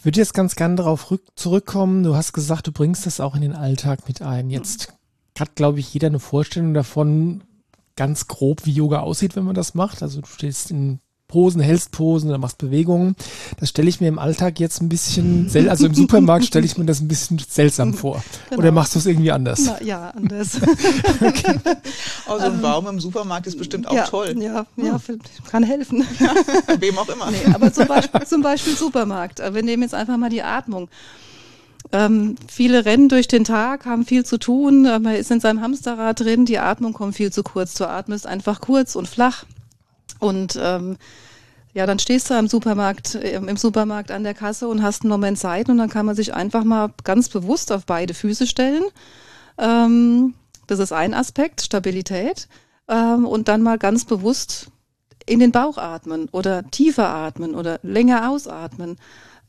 Ich 0.00 0.06
würde 0.06 0.18
jetzt 0.18 0.32
ganz 0.32 0.56
gerne 0.56 0.76
darauf 0.76 1.14
zurückkommen. 1.34 2.04
Du 2.04 2.16
hast 2.16 2.32
gesagt, 2.32 2.66
du 2.66 2.72
bringst 2.72 3.04
das 3.04 3.20
auch 3.20 3.34
in 3.34 3.42
den 3.42 3.52
Alltag 3.52 4.08
mit 4.08 4.22
ein. 4.22 4.48
Jetzt 4.48 4.94
hat, 5.38 5.56
glaube 5.56 5.78
ich, 5.78 5.92
jeder 5.92 6.06
eine 6.06 6.18
Vorstellung 6.18 6.72
davon, 6.72 7.42
ganz 7.96 8.26
grob, 8.26 8.64
wie 8.64 8.72
Yoga 8.72 9.00
aussieht, 9.00 9.36
wenn 9.36 9.44
man 9.44 9.54
das 9.54 9.74
macht. 9.74 10.02
Also 10.02 10.22
du 10.22 10.26
stehst 10.26 10.70
in 10.70 11.00
Posen, 11.30 11.60
hältst 11.60 11.92
Posen 11.92 12.28
oder 12.28 12.38
machst 12.38 12.58
Bewegungen. 12.58 13.14
Das 13.60 13.68
stelle 13.68 13.88
ich 13.88 14.00
mir 14.00 14.08
im 14.08 14.18
Alltag 14.18 14.58
jetzt 14.58 14.82
ein 14.82 14.88
bisschen, 14.88 15.48
sel 15.48 15.68
also 15.68 15.86
im 15.86 15.94
Supermarkt 15.94 16.44
stelle 16.44 16.66
ich 16.66 16.76
mir 16.76 16.84
das 16.84 17.00
ein 17.00 17.06
bisschen 17.06 17.38
seltsam 17.38 17.94
vor. 17.94 18.22
Genau. 18.48 18.60
Oder 18.60 18.72
machst 18.72 18.96
du 18.96 18.98
es 18.98 19.06
irgendwie 19.06 19.30
anders? 19.30 19.62
Na, 19.64 19.80
ja, 19.82 20.10
anders. 20.10 20.56
okay. 21.20 21.58
Also 22.26 22.46
ein 22.46 22.60
Baum 22.60 22.88
im 22.88 22.98
Supermarkt 22.98 23.46
ist 23.46 23.56
bestimmt 23.56 23.86
auch 23.86 23.94
ja, 23.94 24.06
toll. 24.06 24.34
Ja, 24.40 24.66
ja, 24.76 25.00
kann 25.48 25.62
helfen. 25.62 26.04
Ja, 26.18 26.34
wem 26.80 26.98
auch 26.98 27.08
immer. 27.08 27.30
Nee, 27.30 27.54
aber 27.54 27.72
zum 27.72 27.86
Beispiel, 27.86 28.26
zum 28.26 28.42
Beispiel 28.42 28.76
Supermarkt. 28.76 29.38
Wir 29.38 29.62
nehmen 29.62 29.82
jetzt 29.82 29.94
einfach 29.94 30.16
mal 30.16 30.30
die 30.30 30.42
Atmung. 30.42 30.88
Ähm, 31.92 32.36
viele 32.48 32.84
rennen 32.84 33.08
durch 33.08 33.28
den 33.28 33.44
Tag, 33.44 33.86
haben 33.86 34.04
viel 34.04 34.24
zu 34.24 34.38
tun, 34.38 34.82
man 34.82 35.14
ist 35.14 35.30
in 35.30 35.40
seinem 35.40 35.60
Hamsterrad 35.60 36.20
drin, 36.20 36.44
die 36.44 36.58
Atmung 36.58 36.92
kommt 36.92 37.16
viel 37.16 37.32
zu 37.32 37.42
kurz. 37.42 37.74
Du 37.74 37.88
atmest 37.88 38.26
einfach 38.26 38.60
kurz 38.60 38.94
und 38.94 39.08
flach. 39.08 39.44
Und 40.20 40.58
ähm, 40.60 40.96
ja, 41.72 41.86
dann 41.86 41.98
stehst 41.98 42.30
du 42.30 42.34
im 42.34 42.48
Supermarkt, 42.48 43.14
im 43.14 43.56
Supermarkt 43.56 44.10
an 44.10 44.24
der 44.24 44.34
Kasse 44.34 44.68
und 44.68 44.82
hast 44.82 45.02
einen 45.02 45.10
Moment 45.10 45.38
Zeit 45.38 45.68
und 45.68 45.78
dann 45.78 45.88
kann 45.88 46.06
man 46.06 46.16
sich 46.16 46.34
einfach 46.34 46.64
mal 46.64 46.92
ganz 47.04 47.28
bewusst 47.28 47.72
auf 47.72 47.86
beide 47.86 48.14
Füße 48.14 48.46
stellen. 48.46 48.84
Ähm, 49.58 50.34
das 50.66 50.78
ist 50.78 50.92
ein 50.92 51.14
Aspekt, 51.14 51.62
Stabilität. 51.62 52.48
Ähm, 52.88 53.24
und 53.24 53.48
dann 53.48 53.62
mal 53.62 53.78
ganz 53.78 54.04
bewusst 54.04 54.68
in 55.26 55.38
den 55.38 55.52
Bauch 55.52 55.78
atmen 55.78 56.28
oder 56.32 56.68
tiefer 56.70 57.08
atmen 57.08 57.54
oder 57.54 57.78
länger 57.82 58.30
ausatmen. 58.30 58.96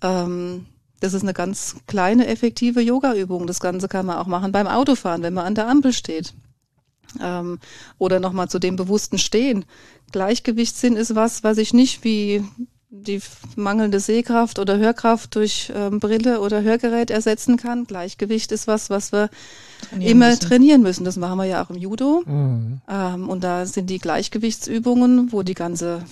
Ähm, 0.02 0.68
das 1.00 1.16
ist 1.16 1.24
eine 1.24 1.34
ganz 1.34 1.78
kleine, 1.88 2.28
effektive 2.28 2.82
Yoga-Übung. 2.82 3.48
Das 3.48 3.60
Ganze 3.60 3.88
kann 3.88 4.06
man 4.06 4.18
auch 4.18 4.28
machen 4.28 4.52
beim 4.52 4.68
Autofahren, 4.68 5.24
wenn 5.24 5.34
man 5.34 5.46
an 5.48 5.56
der 5.56 5.68
Ampel 5.68 5.92
steht. 5.92 6.36
Ähm, 7.20 7.60
oder 7.98 8.20
nochmal 8.20 8.50
zu 8.50 8.60
dem 8.60 8.76
bewussten 8.76 9.18
Stehen. 9.18 9.66
Gleichgewichtssinn 10.12 10.96
ist 10.96 11.16
was, 11.16 11.44
was 11.44 11.58
ich 11.58 11.74
nicht 11.74 12.04
wie 12.04 12.44
die 12.94 13.22
mangelnde 13.56 14.02
Sehkraft 14.02 14.60
oder 14.60 14.78
Hörkraft 14.78 15.36
durch 15.36 15.72
ähm, 15.74 16.02
Brille 16.02 16.42
oder 16.42 16.62
Hörgerät 16.62 17.10
ersetzen 17.10 17.56
kann. 17.56 17.86
Gleichgewicht 17.86 18.52
ist 18.52 18.68
was, 18.68 18.90
was 18.90 19.14
wir 19.14 19.30
trainieren 19.90 20.12
immer 20.12 20.28
müssen. 20.28 20.40
trainieren 20.42 20.82
müssen. 20.82 21.06
Das 21.06 21.16
machen 21.16 21.38
wir 21.38 21.46
ja 21.46 21.64
auch 21.64 21.70
im 21.70 21.78
Judo. 21.78 22.22
Mhm. 22.26 22.82
Ähm, 22.90 23.30
und 23.30 23.46
da 23.46 23.66
sind 23.66 23.90
die 23.90 24.00
Gleichgewichtsübungen, 24.00 25.32
wo 25.32 25.42
die 25.42 25.54
ganze 25.54 26.04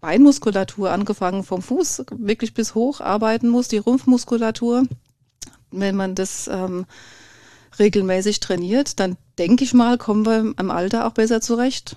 Beinmuskulatur 0.00 0.90
angefangen 0.90 1.44
vom 1.44 1.62
Fuß 1.62 2.04
wirklich 2.14 2.52
bis 2.52 2.74
hoch 2.74 3.00
arbeiten 3.00 3.48
muss, 3.48 3.68
die 3.68 3.78
Rumpfmuskulatur. 3.78 4.84
Wenn 5.70 5.96
man 5.96 6.14
das 6.14 6.48
ähm, 6.52 6.84
regelmäßig 7.78 8.40
trainiert, 8.40 9.00
dann 9.00 9.16
denke 9.38 9.64
ich 9.64 9.74
mal, 9.74 9.98
kommen 9.98 10.26
wir 10.26 10.54
im 10.58 10.70
Alter 10.70 11.06
auch 11.06 11.12
besser 11.12 11.40
zurecht. 11.40 11.96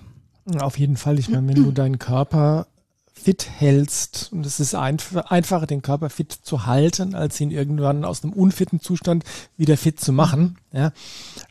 Auf 0.58 0.78
jeden 0.78 0.96
Fall. 0.96 1.18
Ich 1.18 1.28
meine, 1.28 1.48
wenn 1.48 1.64
du 1.64 1.70
deinen 1.72 1.98
Körper 1.98 2.66
fit 3.12 3.48
hältst, 3.48 4.30
und 4.32 4.44
es 4.46 4.58
ist 4.58 4.74
einf 4.74 5.16
einfacher, 5.16 5.66
den 5.66 5.82
Körper 5.82 6.10
fit 6.10 6.32
zu 6.32 6.66
halten, 6.66 7.14
als 7.14 7.40
ihn 7.40 7.50
irgendwann 7.50 8.04
aus 8.04 8.24
einem 8.24 8.32
unfitten 8.32 8.80
Zustand 8.80 9.24
wieder 9.56 9.76
fit 9.76 10.00
zu 10.00 10.12
machen, 10.12 10.58
ja, 10.72 10.92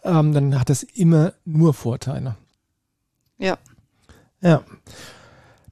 ähm, 0.04 0.34
dann 0.34 0.60
hat 0.60 0.70
das 0.70 0.84
immer 0.84 1.34
nur 1.46 1.74
Vorteile. 1.74 2.36
Ja. 3.38 3.58
Ja. 4.42 4.64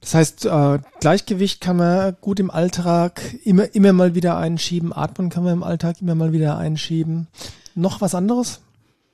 Das 0.00 0.14
heißt, 0.14 0.46
äh, 0.46 0.78
Gleichgewicht 1.00 1.60
kann 1.60 1.76
man 1.76 2.16
gut 2.22 2.40
im 2.40 2.50
Alltag 2.50 3.20
immer, 3.44 3.74
immer 3.74 3.92
mal 3.92 4.14
wieder 4.14 4.38
einschieben. 4.38 4.94
Atmen 4.94 5.28
kann 5.28 5.44
man 5.44 5.52
im 5.52 5.62
Alltag 5.62 6.00
immer 6.00 6.14
mal 6.14 6.32
wieder 6.32 6.56
einschieben. 6.56 7.26
Noch 7.74 8.00
was 8.00 8.14
anderes? 8.14 8.60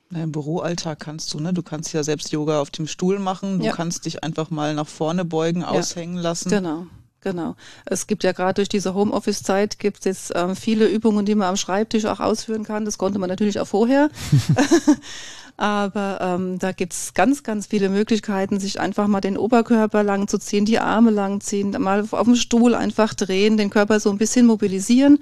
Na, 0.09 0.23
Im 0.23 0.31
Büroalltag 0.31 0.99
kannst 0.99 1.33
du, 1.33 1.39
ne? 1.39 1.53
Du 1.53 1.63
kannst 1.63 1.91
ja 1.93 2.03
selbst 2.03 2.31
Yoga 2.31 2.61
auf 2.61 2.69
dem 2.69 2.87
Stuhl 2.87 3.19
machen. 3.19 3.59
Du 3.59 3.65
ja. 3.65 3.73
kannst 3.73 4.05
dich 4.05 4.23
einfach 4.23 4.49
mal 4.49 4.73
nach 4.73 4.87
vorne 4.87 5.25
beugen, 5.25 5.61
ja. 5.61 5.67
aushängen 5.67 6.17
lassen. 6.17 6.49
Genau. 6.49 6.87
Genau. 7.21 7.55
Es 7.85 8.07
gibt 8.07 8.23
ja 8.23 8.31
gerade 8.31 8.53
durch 8.53 8.69
diese 8.69 8.93
Homeoffice-Zeit 8.93 9.79
gibt 9.79 9.99
es 9.99 10.05
jetzt 10.05 10.33
ähm, 10.35 10.55
viele 10.55 10.87
Übungen, 10.87 11.25
die 11.25 11.35
man 11.35 11.49
am 11.49 11.57
Schreibtisch 11.57 12.05
auch 12.05 12.19
ausführen 12.19 12.63
kann. 12.63 12.85
Das 12.85 12.97
konnte 12.97 13.19
man 13.19 13.27
natürlich 13.27 13.59
auch 13.59 13.67
vorher. 13.67 14.09
Aber 15.57 16.19
ähm, 16.21 16.59
da 16.59 16.71
gibt's 16.71 17.15
ganz, 17.15 17.41
ganz 17.41 17.65
viele 17.65 17.89
Möglichkeiten, 17.89 18.59
sich 18.59 18.79
einfach 18.79 19.07
mal 19.07 19.21
den 19.21 19.37
Oberkörper 19.37 20.03
lang 20.03 20.27
zu 20.27 20.37
ziehen, 20.37 20.65
die 20.65 20.79
Arme 20.79 21.09
lang 21.09 21.41
ziehen, 21.41 21.71
mal 21.79 22.05
auf 22.11 22.23
dem 22.23 22.35
Stuhl 22.35 22.75
einfach 22.75 23.15
drehen, 23.15 23.57
den 23.57 23.71
Körper 23.71 23.99
so 23.99 24.11
ein 24.11 24.19
bisschen 24.19 24.45
mobilisieren. 24.45 25.17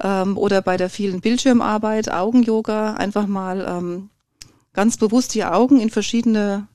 Ähm, 0.00 0.36
oder 0.36 0.62
bei 0.62 0.76
der 0.76 0.90
vielen 0.90 1.20
Bildschirmarbeit, 1.20 2.10
Augen-Yoga, 2.10 2.94
einfach 2.94 3.26
mal 3.26 3.66
ähm, 3.68 4.10
ganz 4.72 4.96
bewusst 4.96 5.34
die 5.34 5.44
Augen 5.44 5.80
in 5.80 5.90
verschiedene 5.90 6.68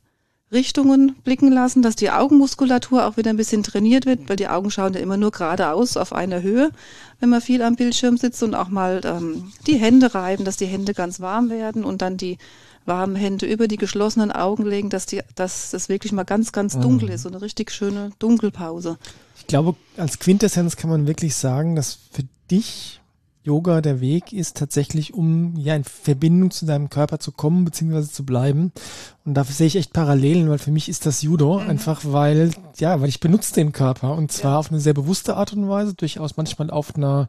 Richtungen 0.53 1.15
blicken 1.23 1.51
lassen, 1.51 1.81
dass 1.81 1.95
die 1.95 2.11
Augenmuskulatur 2.11 3.05
auch 3.05 3.17
wieder 3.17 3.31
ein 3.31 3.37
bisschen 3.37 3.63
trainiert 3.63 4.05
wird, 4.05 4.29
weil 4.29 4.35
die 4.35 4.47
Augen 4.47 4.69
schauen 4.69 4.93
ja 4.93 4.99
immer 4.99 5.17
nur 5.17 5.31
geradeaus 5.31 5.97
auf 5.97 6.13
einer 6.13 6.41
Höhe, 6.41 6.71
wenn 7.19 7.29
man 7.29 7.41
viel 7.41 7.63
am 7.63 7.75
Bildschirm 7.75 8.17
sitzt 8.17 8.43
und 8.43 8.53
auch 8.53 8.69
mal 8.69 9.01
ähm, 9.03 9.51
die 9.65 9.77
Hände 9.77 10.13
reiben, 10.13 10.45
dass 10.45 10.57
die 10.57 10.67
Hände 10.67 10.93
ganz 10.93 11.19
warm 11.19 11.49
werden 11.49 11.83
und 11.83 12.01
dann 12.01 12.17
die 12.17 12.37
warmen 12.85 13.15
Hände 13.15 13.45
über 13.45 13.67
die 13.67 13.77
geschlossenen 13.77 14.31
Augen 14.31 14.65
legen, 14.65 14.89
dass, 14.89 15.05
die, 15.05 15.21
dass 15.35 15.71
das 15.71 15.89
wirklich 15.89 16.11
mal 16.11 16.23
ganz, 16.23 16.51
ganz 16.51 16.77
dunkel 16.77 17.09
mhm. 17.09 17.15
ist, 17.15 17.23
so 17.23 17.29
eine 17.29 17.41
richtig 17.41 17.71
schöne 17.71 18.11
Dunkelpause. 18.19 18.97
Ich 19.37 19.47
glaube, 19.47 19.75
als 19.97 20.19
Quintessenz 20.19 20.75
kann 20.75 20.89
man 20.89 21.07
wirklich 21.07 21.35
sagen, 21.35 21.75
dass 21.75 21.97
für 22.11 22.23
dich 22.51 22.99
Yoga 23.43 23.81
der 23.81 23.99
Weg 23.99 24.31
ist 24.31 24.57
tatsächlich, 24.57 25.13
um 25.13 25.55
ja 25.57 25.75
in 25.75 25.83
Verbindung 25.83 26.51
zu 26.51 26.65
deinem 26.65 26.89
Körper 26.89 27.19
zu 27.19 27.31
kommen 27.31 27.65
bzw. 27.65 28.03
zu 28.03 28.25
bleiben. 28.25 28.71
Und 29.25 29.33
dafür 29.35 29.53
sehe 29.53 29.67
ich 29.67 29.75
echt 29.75 29.93
Parallelen, 29.93 30.49
weil 30.49 30.59
für 30.59 30.71
mich 30.71 30.87
ist 30.87 31.05
das 31.05 31.21
Judo 31.21 31.59
mhm. 31.59 31.69
einfach, 31.69 32.01
weil 32.05 32.51
ja, 32.77 33.01
weil 33.01 33.09
ich 33.09 33.19
benutze 33.19 33.53
den 33.53 33.73
Körper 33.73 34.15
und 34.15 34.31
zwar 34.31 34.53
ja. 34.53 34.59
auf 34.59 34.71
eine 34.71 34.79
sehr 34.79 34.93
bewusste 34.93 35.35
Art 35.35 35.53
und 35.53 35.67
Weise, 35.67 35.93
durchaus 35.93 36.37
manchmal 36.37 36.69
auf 36.69 36.95
einer 36.95 37.27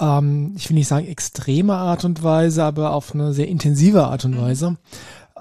ähm, 0.00 0.54
ich 0.56 0.68
will 0.68 0.76
nicht 0.76 0.88
sagen 0.88 1.06
extreme 1.06 1.74
Art 1.74 2.04
und 2.04 2.22
Weise, 2.22 2.64
aber 2.64 2.92
auf 2.92 3.14
eine 3.14 3.32
sehr 3.32 3.48
intensive 3.48 4.04
Art 4.04 4.24
und 4.24 4.32
mhm. 4.32 4.40
Weise. 4.40 4.76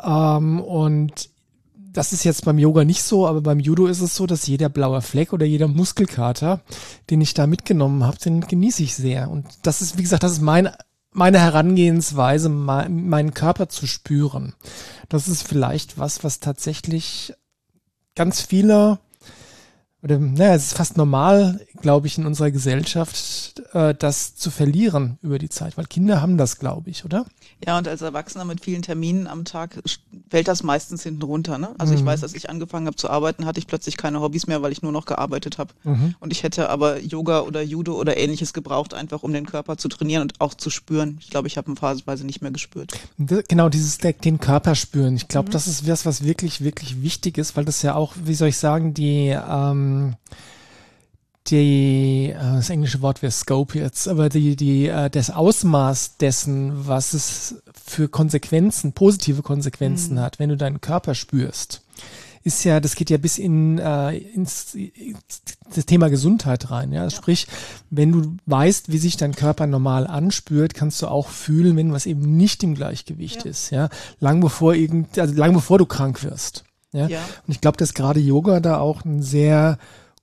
Ähm, 0.03 0.61
und 0.61 1.29
das 1.91 2.13
ist 2.13 2.23
jetzt 2.23 2.45
beim 2.45 2.59
Yoga 2.59 2.83
nicht 2.83 3.03
so, 3.03 3.27
aber 3.27 3.41
beim 3.41 3.59
Judo 3.59 3.87
ist 3.87 4.01
es 4.01 4.15
so, 4.15 4.27
dass 4.27 4.47
jeder 4.47 4.69
blaue 4.69 5.01
Fleck 5.01 5.33
oder 5.33 5.45
jeder 5.45 5.67
Muskelkater, 5.67 6.61
den 7.09 7.21
ich 7.21 7.33
da 7.33 7.47
mitgenommen 7.47 8.03
habe, 8.03 8.17
den 8.17 8.41
genieße 8.41 8.83
ich 8.83 8.95
sehr. 8.95 9.29
Und 9.29 9.45
das 9.63 9.81
ist, 9.81 9.97
wie 9.97 10.03
gesagt, 10.03 10.23
das 10.23 10.33
ist 10.33 10.41
mein, 10.41 10.69
meine 11.11 11.39
Herangehensweise, 11.39 12.49
mein, 12.49 13.07
meinen 13.07 13.33
Körper 13.33 13.69
zu 13.69 13.87
spüren. 13.87 14.53
Das 15.09 15.27
ist 15.27 15.47
vielleicht 15.47 15.97
was, 15.97 16.23
was 16.23 16.39
tatsächlich 16.39 17.33
ganz 18.15 18.41
viele 18.41 18.99
oder 20.01 20.17
naja, 20.17 20.55
es 20.55 20.67
ist 20.67 20.77
fast 20.77 20.95
normal, 20.95 21.59
glaube 21.81 22.07
ich, 22.07 22.17
in 22.17 22.25
unserer 22.25 22.51
Gesellschaft, 22.51 23.61
äh, 23.73 23.93
das 23.93 24.35
zu 24.35 24.49
verlieren 24.49 25.17
über 25.21 25.39
die 25.39 25.49
Zeit, 25.49 25.77
weil 25.77 25.85
Kinder 25.85 26.21
haben 26.21 26.37
das, 26.37 26.57
glaube 26.57 26.89
ich, 26.89 27.03
oder? 27.03 27.25
Ja, 27.65 27.77
und 27.77 27.85
als 27.85 28.01
Erwachsener 28.01 28.45
mit 28.45 28.63
vielen 28.63 28.81
Terminen 28.81 29.27
am 29.27 29.43
Tag 29.43 29.81
fällt 30.29 30.47
das 30.47 30.63
meistens 30.63 31.03
hinten 31.03 31.23
runter. 31.23 31.57
Ne? 31.57 31.75
Also 31.77 31.91
mhm. 31.91 31.99
ich 31.99 32.05
weiß, 32.05 32.23
als 32.23 32.33
ich 32.33 32.49
angefangen 32.49 32.87
habe 32.87 32.95
zu 32.95 33.09
arbeiten, 33.09 33.45
hatte 33.45 33.59
ich 33.59 33.67
plötzlich 33.67 33.97
keine 33.97 34.21
Hobbys 34.21 34.47
mehr, 34.47 34.61
weil 34.61 34.71
ich 34.71 34.81
nur 34.81 34.93
noch 34.93 35.05
gearbeitet 35.05 35.57
habe. 35.57 35.73
Mhm. 35.83 36.15
Und 36.21 36.31
ich 36.31 36.43
hätte 36.43 36.69
aber 36.69 37.01
Yoga 37.01 37.41
oder 37.41 37.61
Judo 37.61 37.95
oder 37.99 38.15
ähnliches 38.15 38.53
gebraucht, 38.53 38.93
einfach 38.93 39.23
um 39.23 39.33
den 39.33 39.45
Körper 39.45 39.75
zu 39.75 39.89
trainieren 39.89 40.21
und 40.21 40.39
auch 40.39 40.53
zu 40.53 40.69
spüren. 40.69 41.17
Ich 41.19 41.29
glaube, 41.29 41.49
ich 41.49 41.57
habe 41.57 41.69
ihn 41.69 41.75
phasenweise 41.75 42.25
nicht 42.25 42.41
mehr 42.41 42.51
gespürt. 42.51 42.93
Genau, 43.17 43.67
dieses 43.67 43.97
den 43.97 44.39
Körper 44.39 44.75
spüren. 44.75 45.17
Ich 45.17 45.27
glaube, 45.27 45.49
mhm. 45.49 45.53
das 45.53 45.67
ist 45.67 45.85
was, 45.85 46.05
was 46.05 46.23
wirklich, 46.23 46.61
wirklich 46.61 47.01
wichtig 47.01 47.37
ist, 47.37 47.57
weil 47.57 47.65
das 47.65 47.81
ja 47.81 47.95
auch, 47.95 48.13
wie 48.23 48.35
soll 48.35 48.47
ich 48.47 48.57
sagen, 48.57 48.93
die 48.93 49.27
ähm, 49.27 49.88
die, 51.47 52.29
äh, 52.29 52.35
das 52.35 52.69
englische 52.69 53.01
Wort 53.01 53.21
wäre 53.21 53.31
Scope 53.31 53.77
jetzt, 53.77 54.07
aber 54.07 54.29
die, 54.29 54.55
die, 54.55 54.87
äh, 54.87 55.09
das 55.09 55.29
Ausmaß 55.29 56.17
dessen, 56.17 56.87
was 56.87 57.13
es 57.13 57.61
für 57.73 58.07
Konsequenzen, 58.07 58.93
positive 58.93 59.41
Konsequenzen 59.41 60.15
mhm. 60.15 60.19
hat, 60.19 60.39
wenn 60.39 60.49
du 60.49 60.57
deinen 60.57 60.81
Körper 60.81 61.15
spürst, 61.15 61.81
ist 62.43 62.63
ja, 62.63 62.79
das 62.79 62.95
geht 62.95 63.09
ja 63.09 63.17
bis 63.17 63.37
in 63.37 63.79
äh, 63.79 64.17
ins, 64.17 64.73
ins 64.73 65.41
das 65.75 65.85
Thema 65.85 66.09
Gesundheit 66.09 66.71
rein. 66.71 66.91
Ja? 66.91 67.03
ja? 67.03 67.09
Sprich, 67.09 67.47
wenn 67.89 68.11
du 68.11 68.37
weißt, 68.45 68.91
wie 68.91 68.97
sich 68.97 69.17
dein 69.17 69.35
Körper 69.35 69.67
normal 69.67 70.07
anspürt, 70.07 70.73
kannst 70.73 71.01
du 71.01 71.07
auch 71.07 71.27
fühlen, 71.27 71.75
wenn 71.77 71.91
was 71.91 72.05
eben 72.05 72.37
nicht 72.37 72.63
im 72.63 72.75
Gleichgewicht 72.75 73.43
ja. 73.43 73.51
ist. 73.51 73.69
Ja, 73.71 73.89
lang 74.19 74.39
bevor 74.39 74.73
irgend, 74.73 75.19
also 75.19 75.33
lang 75.35 75.53
bevor 75.53 75.77
du 75.77 75.85
krank 75.85 76.23
wirst. 76.23 76.63
Ja, 76.91 77.07
ja. 77.07 77.19
und 77.45 77.51
ich 77.51 77.61
glaube, 77.61 77.77
dass 77.77 77.93
gerade 77.93 78.19
Yoga 78.19 78.59
da 78.59 78.79
auch 78.79 79.05
ein 79.05 79.21
sehr 79.21 79.77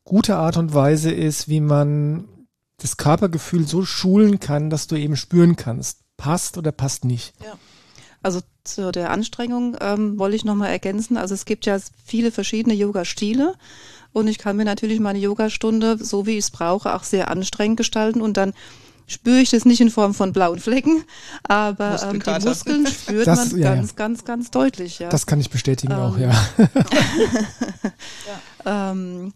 gute 0.05 0.37
Art 0.37 0.57
und 0.57 0.75
Weise 0.75 1.11
ist, 1.11 1.49
wie 1.49 1.61
man 1.61 2.25
das 2.79 2.97
Körpergefühl 2.97 3.67
so 3.67 3.85
schulen 3.85 4.41
kann, 4.41 4.71
dass 4.71 4.87
du 4.87 4.97
eben 4.97 5.17
spüren 5.17 5.57
kannst, 5.57 6.01
passt 6.17 6.59
oder 6.59 6.73
passt 6.73 7.05
nicht. 7.05 7.35
Ja. 7.43 7.57
Also 8.23 8.41
zu 8.65 8.91
der 8.91 9.11
Anstrengung 9.11 9.77
ähm, 9.81 10.19
wollte 10.19 10.37
ich 10.37 10.45
nochmal 10.45 10.71
ergänzen. 10.71 11.17
Also 11.17 11.35
es 11.35 11.45
gibt 11.45 11.67
ja 11.67 11.79
viele 12.05 12.33
verschiedene 12.33 12.75
Yoga-Stile 12.75 13.55
und 14.13 14.27
ich 14.29 14.39
kann 14.39 14.57
mir 14.57 14.65
natürlich 14.65 14.99
meine 14.99 15.19
Yogastunde, 15.19 16.03
so 16.03 16.27
wie 16.27 16.33
ich 16.33 16.45
es 16.45 16.51
brauche, 16.51 16.95
auch 16.95 17.05
sehr 17.05 17.31
anstrengend 17.31 17.77
gestalten 17.77 18.21
und 18.21 18.37
dann 18.37 18.53
spüre 19.07 19.39
ich 19.39 19.51
das 19.51 19.65
nicht 19.65 19.81
in 19.81 19.91
Form 19.91 20.15
von 20.15 20.33
blauen 20.33 20.59
Flecken, 20.59 21.05
aber 21.45 22.03
ähm, 22.03 22.23
die 22.23 22.47
Muskeln 22.47 22.87
spürt 22.87 23.27
das, 23.27 23.53
man 23.53 23.61
ja, 23.61 23.75
ganz, 23.75 23.91
ja. 23.91 23.95
ganz, 23.97 24.25
ganz 24.25 24.51
deutlich. 24.51 24.99
Ja. 24.99 25.09
Das 25.09 25.27
kann 25.27 25.41
ich 25.41 25.51
bestätigen 25.51 25.93
ähm, 25.93 25.99
auch, 25.99 26.19
ja. 26.19 26.31
ja. 28.65 28.91
Ähm, 28.91 29.33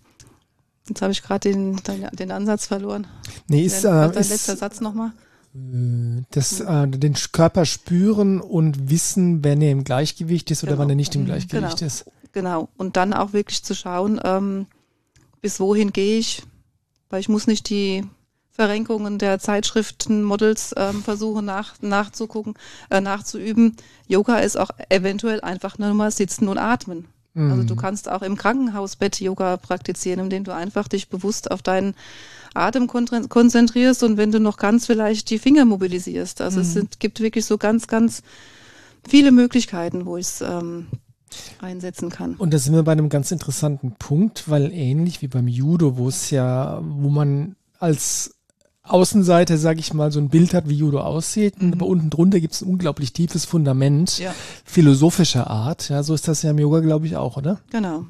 Jetzt 0.90 1.02
habe 1.02 1.12
ich 1.12 1.22
gerade 1.22 1.48
den, 1.48 1.76
den, 1.76 2.08
den, 2.12 2.32
Ansatz 2.32 2.66
verloren. 2.66 3.06
Nee, 3.46 3.64
ist, 3.64 3.84
dein, 3.84 4.10
äh, 4.10 4.12
dein 4.12 4.20
ist, 4.22 4.30
letzter 4.30 4.56
Satz 4.56 4.80
nochmal. 4.80 5.12
Äh, 5.54 6.22
das, 6.32 6.60
äh, 6.60 6.88
den 6.88 7.14
Körper 7.14 7.64
spüren 7.64 8.40
und 8.40 8.90
wissen, 8.90 9.44
wenn 9.44 9.62
er 9.62 9.70
im 9.70 9.84
Gleichgewicht 9.84 10.50
ist 10.50 10.64
oder 10.64 10.72
Genau. 10.72 10.82
wann 10.82 10.90
er 10.90 10.96
nicht 10.96 11.14
im 11.14 11.22
Mhm, 11.22 11.26
Gleichgewicht 11.26 11.76
genau. 11.76 11.86
ist. 11.86 12.06
Genau. 12.32 12.68
Und 12.76 12.96
dann 12.96 13.12
auch 13.12 13.32
wirklich 13.32 13.62
zu 13.62 13.74
schauen, 13.74 14.20
ähm, 14.24 14.66
bis 15.40 15.60
wohin 15.60 15.92
gehe 15.92 16.18
ich, 16.18 16.42
weil 17.08 17.20
ich 17.20 17.28
muss 17.28 17.46
nicht 17.46 17.70
die 17.70 18.04
Verrenkungen 18.60 19.18
der 19.18 19.38
Zeitschriften, 19.38 20.22
Models 20.22 20.74
ähm, 20.76 21.02
versuchen 21.02 21.46
nach, 21.46 21.80
nachzugucken, 21.80 22.52
äh, 22.90 23.00
nachzuüben. 23.00 23.74
Yoga 24.06 24.40
ist 24.40 24.58
auch 24.58 24.70
eventuell 24.90 25.40
einfach 25.40 25.78
nur 25.78 25.94
mal 25.94 26.10
sitzen 26.10 26.46
und 26.46 26.58
atmen. 26.58 27.06
Also 27.34 27.62
du 27.62 27.74
Mhm. 27.74 27.78
kannst 27.78 28.10
auch 28.10 28.20
im 28.20 28.36
Krankenhausbett 28.36 29.18
Yoga 29.18 29.56
praktizieren, 29.56 30.20
indem 30.20 30.44
du 30.44 30.52
einfach 30.52 30.88
dich 30.88 31.08
bewusst 31.08 31.50
auf 31.50 31.62
deinen 31.62 31.94
Atem 32.52 32.86
konzentrierst 32.86 34.02
und 34.02 34.18
wenn 34.18 34.30
du 34.30 34.40
noch 34.40 34.58
ganz 34.58 34.84
vielleicht 34.84 35.30
die 35.30 35.38
Finger 35.38 35.64
mobilisierst. 35.64 36.42
Also 36.42 36.60
es 36.60 36.74
sind, 36.74 37.00
gibt 37.00 37.20
wirklich 37.20 37.46
so 37.46 37.56
ganz, 37.56 37.86
ganz 37.86 38.22
viele 39.08 39.32
Möglichkeiten, 39.32 40.04
wo 40.04 40.18
ich 40.18 40.26
es 40.26 40.40
ähm, 40.42 40.88
einsetzen 41.62 42.10
kann. 42.10 42.34
Und 42.34 42.52
da 42.52 42.58
sind 42.58 42.74
wir 42.74 42.82
bei 42.82 42.92
einem 42.92 43.08
ganz 43.08 43.30
interessanten 43.30 43.92
Punkt, 43.98 44.50
weil 44.50 44.70
ähnlich 44.72 45.22
wie 45.22 45.28
beim 45.28 45.48
Judo, 45.48 45.96
wo 45.96 46.08
es 46.08 46.30
ja, 46.30 46.82
wo 46.82 47.08
man 47.08 47.56
als 47.78 48.34
Außenseiter, 48.92 49.56
sage 49.58 49.80
ich 49.80 49.94
mal, 49.94 50.10
so 50.12 50.18
ein 50.20 50.28
Bild 50.28 50.52
hat, 50.54 50.68
wie 50.68 50.74
Judo 50.76 51.00
aussieht, 51.00 51.60
Mhm. 51.62 51.72
aber 51.74 51.86
unten 51.86 52.10
drunter 52.10 52.40
gibt 52.40 52.54
es 52.54 52.62
ein 52.62 52.68
unglaublich 52.68 53.12
tiefes 53.12 53.44
Fundament 53.44 54.18
Ja. 54.18 54.34
philosophischer 54.64 55.48
Art. 55.48 55.88
Ja, 55.88 56.02
so 56.02 56.14
ist 56.14 56.26
das 56.28 56.42
ja 56.42 56.50
im 56.50 56.58
Yoga, 56.58 56.80
glaube 56.80 57.06
ich, 57.06 57.16
auch, 57.16 57.36
oder? 57.36 57.60
Genau. 57.70 58.04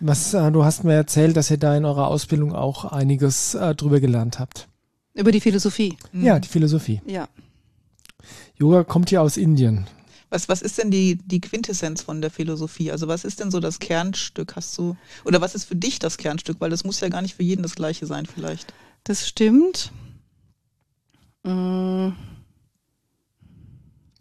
Was, 0.00 0.34
äh, 0.34 0.50
du 0.52 0.64
hast 0.64 0.84
mir 0.84 0.94
erzählt, 0.94 1.36
dass 1.36 1.50
ihr 1.50 1.56
da 1.58 1.76
in 1.76 1.84
eurer 1.84 2.08
Ausbildung 2.08 2.52
auch 2.54 2.84
einiges 2.84 3.54
äh, 3.54 3.74
drüber 3.74 4.00
gelernt 4.00 4.38
habt. 4.38 4.68
Über 5.14 5.32
die 5.32 5.40
Philosophie. 5.40 5.96
Mhm. 6.12 6.24
Ja, 6.24 6.38
die 6.38 6.48
Philosophie. 6.48 7.00
Ja. 7.06 7.28
Yoga 8.56 8.84
kommt 8.84 9.10
ja 9.10 9.20
aus 9.20 9.36
Indien. 9.36 9.86
Was, 10.34 10.48
was 10.48 10.62
ist 10.62 10.78
denn 10.78 10.90
die, 10.90 11.14
die 11.14 11.40
Quintessenz 11.40 12.02
von 12.02 12.20
der 12.20 12.28
Philosophie? 12.28 12.90
Also 12.90 13.06
was 13.06 13.22
ist 13.22 13.38
denn 13.38 13.52
so 13.52 13.60
das 13.60 13.78
Kernstück? 13.78 14.56
Hast 14.56 14.76
du, 14.76 14.96
oder 15.24 15.40
was 15.40 15.54
ist 15.54 15.64
für 15.64 15.76
dich 15.76 16.00
das 16.00 16.16
Kernstück? 16.16 16.56
Weil 16.58 16.70
das 16.70 16.82
muss 16.82 16.98
ja 16.98 17.08
gar 17.08 17.22
nicht 17.22 17.36
für 17.36 17.44
jeden 17.44 17.62
das 17.62 17.76
gleiche 17.76 18.06
sein, 18.06 18.26
vielleicht. 18.26 18.74
Das 19.04 19.28
stimmt. 19.28 19.92
Mm, 21.44 22.08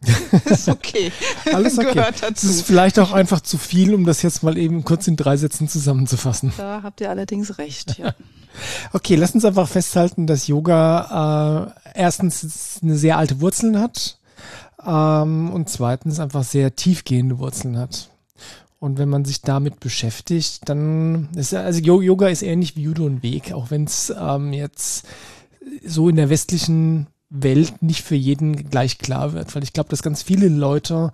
ist 0.46 0.70
okay. 0.70 1.12
Alles 1.52 1.80
okay. 1.80 1.94
Gehört 1.96 2.14
Es 2.14 2.22
dazu. 2.22 2.46
ist 2.48 2.62
vielleicht 2.68 3.00
auch 3.00 3.12
einfach 3.12 3.42
zu 3.42 3.58
viel, 3.58 3.96
um 3.96 4.06
das 4.06 4.22
jetzt 4.22 4.44
mal 4.44 4.56
eben 4.56 4.84
kurz 4.84 5.08
in 5.08 5.16
drei 5.16 5.36
Sätzen 5.36 5.68
zusammenzufassen. 5.68 6.54
Da 6.58 6.84
habt 6.84 7.02
ihr 7.02 7.10
allerdings 7.10 7.58
recht. 7.58 7.98
Ja. 7.98 8.14
Okay, 8.92 9.16
lass 9.16 9.34
uns 9.34 9.46
einfach 9.46 9.68
festhalten, 9.68 10.28
dass 10.28 10.46
Yoga 10.46 11.74
äh, 11.96 12.00
erstens 12.00 12.78
eine 12.84 12.96
sehr 12.96 13.18
alte 13.18 13.42
Wurzeln 13.42 13.80
hat 13.80 14.20
ähm, 14.86 15.50
und 15.52 15.70
zweitens 15.70 16.20
einfach 16.20 16.44
sehr 16.44 16.76
tiefgehende 16.76 17.40
Wurzeln 17.40 17.78
hat. 17.78 18.10
Und 18.80 18.98
wenn 18.98 19.08
man 19.10 19.24
sich 19.24 19.42
damit 19.42 19.80
beschäftigt, 19.80 20.68
dann 20.68 21.30
ist 21.36 21.54
ja- 21.54 21.62
also 21.62 21.80
Yo- 21.80 22.02
Yoga 22.02 22.28
ist 22.28 22.42
ähnlich 22.44 22.76
wie 22.76 22.82
Judo 22.84 23.06
ein 23.08 23.24
Weg, 23.24 23.54
auch 23.54 23.72
wenn 23.72 23.86
es 23.86 24.14
ähm, 24.18 24.52
jetzt 24.52 25.06
so 25.86 26.10
in 26.10 26.18
der 26.18 26.30
westlichen 26.30 27.08
Welt 27.30 27.82
nicht 27.82 28.04
für 28.04 28.16
jeden 28.16 28.70
gleich 28.70 28.98
klar 28.98 29.34
wird, 29.34 29.56
weil 29.56 29.64
ich 29.64 29.74
glaube, 29.74 29.90
dass 29.90 30.04
ganz 30.04 30.22
viele 30.22 30.50
Leute 30.50 31.14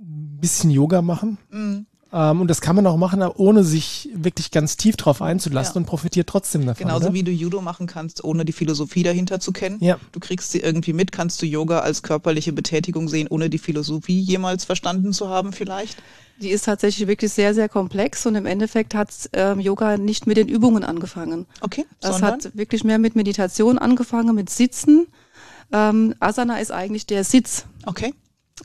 ein 0.00 0.38
bisschen 0.40 0.70
Yoga 0.70 1.00
machen. 1.00 1.38
Mhm. 1.50 1.86
Ähm, 2.12 2.40
und 2.40 2.48
das 2.48 2.60
kann 2.60 2.74
man 2.76 2.86
auch 2.86 2.96
machen, 2.96 3.22
ohne 3.22 3.64
sich 3.64 4.08
wirklich 4.14 4.50
ganz 4.50 4.76
tief 4.76 4.96
drauf 4.96 5.20
einzulassen 5.20 5.74
Ja. 5.74 5.78
und 5.80 5.86
profitiert 5.86 6.26
trotzdem 6.26 6.64
davon. 6.64 6.86
Genauso 6.86 7.06
oder? 7.06 7.14
wie 7.14 7.22
du 7.22 7.30
Judo 7.30 7.60
machen 7.60 7.86
kannst, 7.86 8.24
ohne 8.24 8.44
die 8.44 8.52
Philosophie 8.52 9.02
dahinter 9.02 9.40
zu 9.40 9.52
kennen. 9.52 9.76
Ja. 9.80 9.98
Du 10.12 10.20
kriegst 10.20 10.52
sie 10.52 10.60
irgendwie 10.60 10.92
mit, 10.94 11.12
kannst 11.12 11.42
du 11.42 11.46
Yoga 11.46 11.80
als 11.80 12.02
körperliche 12.02 12.52
Betätigung 12.52 13.08
sehen, 13.08 13.28
ohne 13.28 13.50
die 13.50 13.58
Philosophie 13.58 14.18
jemals 14.20 14.64
verstanden 14.64 15.12
zu 15.12 15.28
haben 15.28 15.52
vielleicht. 15.52 16.02
Die 16.40 16.50
ist 16.50 16.64
tatsächlich 16.66 17.08
wirklich 17.08 17.32
sehr, 17.32 17.52
sehr 17.52 17.68
komplex 17.68 18.24
und 18.24 18.36
im 18.36 18.46
Endeffekt 18.46 18.94
hat 18.94 19.10
ähm, 19.32 19.58
Yoga 19.60 19.96
nicht 19.98 20.26
mit 20.26 20.36
den 20.36 20.48
Übungen 20.48 20.84
angefangen. 20.84 21.46
Okay, 21.60 21.84
Es 22.00 22.10
sondern? 22.10 22.32
hat 22.34 22.56
wirklich 22.56 22.84
mehr 22.84 22.98
mit 22.98 23.16
Meditation 23.16 23.76
angefangen, 23.76 24.34
mit 24.36 24.48
Sitzen. 24.48 25.08
Ähm, 25.72 26.14
Asana 26.20 26.58
ist 26.60 26.70
eigentlich 26.70 27.06
der 27.06 27.24
Sitz. 27.24 27.66
Okay. 27.84 28.14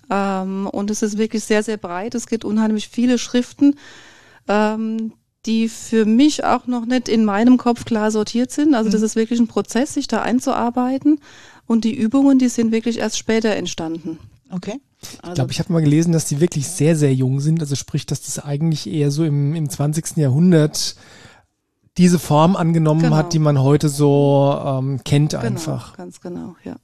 Ähm, 0.09 0.67
und 0.67 0.89
es 0.91 1.01
ist 1.01 1.17
wirklich 1.17 1.43
sehr, 1.43 1.63
sehr 1.63 1.77
breit. 1.77 2.15
Es 2.15 2.27
gibt 2.27 2.45
unheimlich 2.45 2.87
viele 2.89 3.17
Schriften, 3.17 3.75
ähm, 4.47 5.13
die 5.45 5.67
für 5.67 6.05
mich 6.05 6.43
auch 6.45 6.67
noch 6.67 6.85
nicht 6.85 7.09
in 7.09 7.25
meinem 7.25 7.57
Kopf 7.57 7.85
klar 7.85 8.11
sortiert 8.11 8.51
sind. 8.51 8.75
Also 8.75 8.89
das 8.89 9.01
ist 9.01 9.15
wirklich 9.15 9.39
ein 9.39 9.47
Prozess, 9.47 9.93
sich 9.93 10.07
da 10.07 10.21
einzuarbeiten. 10.21 11.19
Und 11.65 11.83
die 11.83 11.95
Übungen, 11.95 12.39
die 12.39 12.49
sind 12.49 12.71
wirklich 12.71 12.99
erst 12.99 13.17
später 13.17 13.55
entstanden. 13.55 14.19
Okay. 14.49 14.79
Also, 15.21 15.31
Ich 15.31 15.35
glaube, 15.35 15.51
ich 15.51 15.59
habe 15.59 15.73
mal 15.73 15.81
gelesen, 15.81 16.13
dass 16.13 16.25
die 16.25 16.39
wirklich 16.39 16.67
sehr, 16.67 16.95
sehr 16.95 17.13
jung 17.13 17.39
sind. 17.39 17.59
Also 17.61 17.75
sprich, 17.75 18.05
dass 18.05 18.21
das 18.21 18.39
eigentlich 18.39 18.87
eher 18.87 19.11
so 19.11 19.23
im, 19.25 19.53
im 19.55 19.69
20. 19.69 20.17
Jahrhundert 20.17 20.95
diese 21.97 22.19
Form 22.19 22.55
angenommen 22.55 23.01
Genau. 23.03 23.15
hat, 23.15 23.33
die 23.33 23.39
man 23.39 23.59
heute 23.61 23.89
so 23.89 24.59
ähm, 24.65 25.01
kennt 25.03 25.31
genau, 25.31 25.43
einfach. 25.43 25.95
ganz 25.95 26.21
genau, 26.21 26.55
ja. 26.63 26.75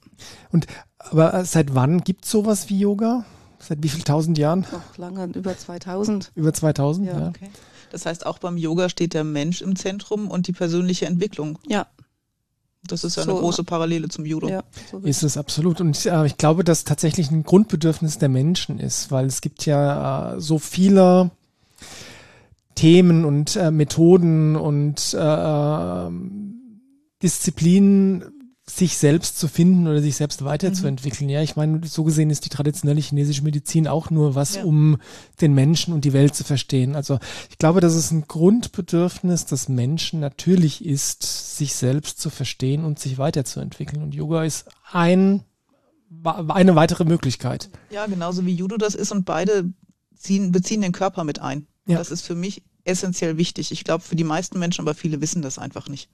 Und 0.52 0.68
aber 1.00 1.34
äh, 1.34 1.46
seit 1.46 1.74
wann 1.76 2.02
gibt 2.04 2.26
es 2.26 2.32
sowas 2.32 2.70
wie 2.70 2.80
Yoga? 2.80 3.26
Seit 3.60 3.84
wie 3.84 3.90
viel 3.90 4.04
tausend 4.04 4.38
Jahren? 4.38 4.66
Noch 4.72 4.98
lange, 4.98 5.26
über 5.36 5.58
2000. 5.58 6.32
Über 6.36 6.54
2000? 6.54 7.08
Ja. 7.08 7.20
Ja. 7.20 7.28
okay. 7.30 7.50
Das 7.92 8.06
heißt, 8.06 8.26
auch 8.26 8.38
beim 8.38 8.56
Yoga 8.58 8.88
steht 8.88 9.14
der 9.14 9.24
Mensch 9.24 9.62
im 9.62 9.76
Zentrum 9.76 10.30
und 10.30 10.48
die 10.48 10.54
persönliche 10.54 11.08
Entwicklung. 11.08 11.58
Ja, 11.68 11.88
Das 12.88 13.04
ist 13.04 13.18
ja 13.18 13.24
So. 13.24 13.32
eine 13.32 13.40
große 13.40 13.64
Parallele 13.64 14.08
zum 14.10 14.26
Judo. 14.26 14.48
ja. 14.48 14.64
So 14.92 15.00
Ist 15.00 15.24
es 15.24 15.36
absolut. 15.38 15.82
Und 15.82 16.06
äh, 16.06 16.26
ich 16.26 16.38
glaube, 16.38 16.64
dass 16.64 16.84
tatsächlich 16.84 17.32
ein 17.32 17.44
Grundbedürfnis 17.44 18.18
der 18.20 18.30
Menschen 18.30 18.80
ist, 18.80 19.12
weil 19.12 19.26
es 19.26 19.42
gibt 19.42 19.66
ja 19.66 20.36
äh, 20.36 20.40
so 20.42 20.60
viele 20.60 21.32
Themen 22.76 23.26
und 23.26 23.56
äh, 23.58 23.72
Methoden 23.72 24.56
und 24.56 25.14
äh, 25.14 25.18
ähm, 25.18 26.82
Disziplinen, 27.22 28.24
sich 28.70 28.98
selbst 28.98 29.40
zu 29.40 29.48
finden 29.48 29.88
oder 29.88 30.02
sich 30.02 30.16
selbst 30.16 30.46
weiterzuentwickeln. 30.46 31.30
Ja, 31.30 31.42
ich 31.42 31.56
meine, 31.56 31.82
so 31.88 32.04
gesehen 32.04 32.30
ist 32.30 32.46
die 32.46 32.50
traditionelle 32.50 33.02
chinesische 33.02 33.44
Medizin 33.44 33.88
auch 33.88 34.10
nur 34.12 34.36
was, 34.36 34.56
Ja. 34.58 34.64
um 34.64 34.98
den 35.42 35.54
Menschen 35.54 35.94
und 35.94 36.06
die 36.06 36.14
Welt 36.14 36.36
zu 36.36 36.44
verstehen. 36.44 36.96
Also 36.96 37.20
ich 37.50 37.58
glaube, 37.58 37.82
dass 37.82 37.96
es 37.96 38.12
ein 38.12 38.28
Grundbedürfnis 38.28 39.46
des 39.46 39.70
Menschen 39.70 40.20
natürlich 40.20 40.86
ist, 40.86 41.58
sich 41.58 41.74
selbst 41.74 42.20
zu 42.20 42.30
verstehen 42.30 42.86
und 42.86 43.00
sich 43.00 43.18
weiterzuentwickeln. 43.18 44.04
Und 44.04 44.14
Yoga 44.14 44.44
ist 44.44 44.66
ein, 44.92 45.44
eine 46.24 46.76
weitere 46.76 47.06
Möglichkeit. 47.06 47.70
Ja, 47.90 48.06
genauso 48.06 48.46
wie 48.46 48.54
Judo 48.54 48.78
das 48.78 48.96
ist 48.96 49.12
und 49.12 49.26
beide 49.26 49.72
ziehen, 50.16 50.52
beziehen 50.52 50.82
den 50.82 50.92
Körper 50.92 51.24
mit 51.24 51.40
ein. 51.40 51.66
Ja. 51.88 51.98
Das 51.98 52.12
ist 52.12 52.22
für 52.22 52.36
mich 52.36 52.64
essentiell 52.84 53.38
wichtig. 53.38 53.72
Ich 53.72 53.84
glaube, 53.84 54.04
für 54.04 54.16
die 54.16 54.24
meisten 54.24 54.60
Menschen, 54.60 54.82
aber 54.82 54.94
viele 54.94 55.22
wissen 55.22 55.42
das 55.42 55.58
einfach 55.58 55.90
nicht. 55.90 56.10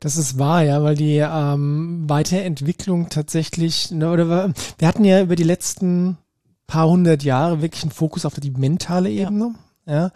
Das 0.00 0.16
ist 0.16 0.38
wahr, 0.38 0.62
ja, 0.62 0.82
weil 0.82 0.96
die 0.96 1.16
ähm, 1.18 2.04
Weiterentwicklung 2.08 3.08
tatsächlich, 3.08 3.90
ne, 3.90 4.10
oder 4.10 4.28
wir- 4.28 4.54
hatten 4.86 5.04
ja 5.04 5.22
über 5.22 5.36
die 5.36 5.42
letzten 5.44 6.18
paar 6.66 6.88
hundert 6.88 7.22
Jahre 7.22 7.62
wirklich 7.62 7.82
einen 7.82 7.92
Fokus 7.92 8.24
auf 8.24 8.34
die 8.40 8.50
mentale 8.50 9.08
Ja. 9.10 9.26
Ebene. 9.28 9.54
Ja. 9.86 10.10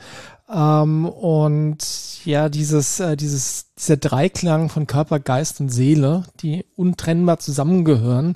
Ähm, 0.50 1.04
und 1.04 1.78
ja, 2.24 2.48
dieses, 2.48 3.00
äh, 3.00 3.16
dieses, 3.16 3.66
dieser 3.78 3.98
Dreiklang 3.98 4.70
von 4.70 4.86
Körper, 4.86 5.20
Geist 5.20 5.60
und 5.60 5.68
Seele, 5.68 6.24
die 6.40 6.64
untrennbar 6.74 7.38
zusammengehören, 7.38 8.34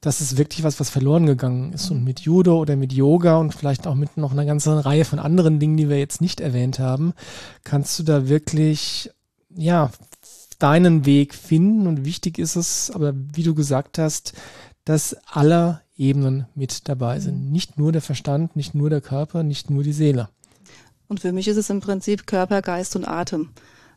das 0.00 0.22
ist 0.22 0.38
wirklich 0.38 0.62
was, 0.64 0.80
was 0.80 0.88
verloren 0.88 1.26
gegangen 1.26 1.74
ist. 1.74 1.90
Und 1.90 2.02
mit 2.02 2.20
Judo 2.20 2.58
oder 2.58 2.76
mit 2.76 2.94
Yoga 2.94 3.36
und 3.36 3.54
vielleicht 3.54 3.86
auch 3.86 3.94
mit 3.94 4.16
noch 4.16 4.32
einer 4.32 4.46
ganzen 4.46 4.78
Reihe 4.78 5.04
von 5.04 5.18
anderen 5.18 5.58
Dingen, 5.60 5.76
die 5.76 5.90
wir 5.90 5.98
jetzt 5.98 6.22
nicht 6.22 6.40
erwähnt 6.40 6.78
haben, 6.78 7.12
kannst 7.62 7.98
du 7.98 8.02
da 8.04 8.26
wirklich, 8.26 9.10
ja, 9.54 9.90
deinen 10.62 11.06
Weg 11.06 11.34
finden. 11.34 11.86
Und 11.86 12.04
wichtig 12.04 12.38
ist 12.38 12.56
es, 12.56 12.90
aber 12.90 13.12
wie 13.14 13.42
du 13.42 13.54
gesagt 13.54 13.98
hast, 13.98 14.34
dass 14.84 15.16
alle 15.26 15.80
Ebenen 15.96 16.46
mit 16.54 16.88
dabei 16.88 17.20
sind. 17.20 17.52
Nicht 17.52 17.78
nur 17.78 17.92
der 17.92 18.02
Verstand, 18.02 18.56
nicht 18.56 18.74
nur 18.74 18.88
der 18.88 19.00
Körper, 19.00 19.42
nicht 19.42 19.68
nur 19.68 19.82
die 19.82 19.92
Seele. 19.92 20.28
Und 21.08 21.20
für 21.20 21.32
mich 21.32 21.48
ist 21.48 21.56
es 21.56 21.70
im 21.70 21.80
Prinzip 21.80 22.26
Körper, 22.26 22.62
Geist 22.62 22.96
und 22.96 23.06
Atem. 23.06 23.50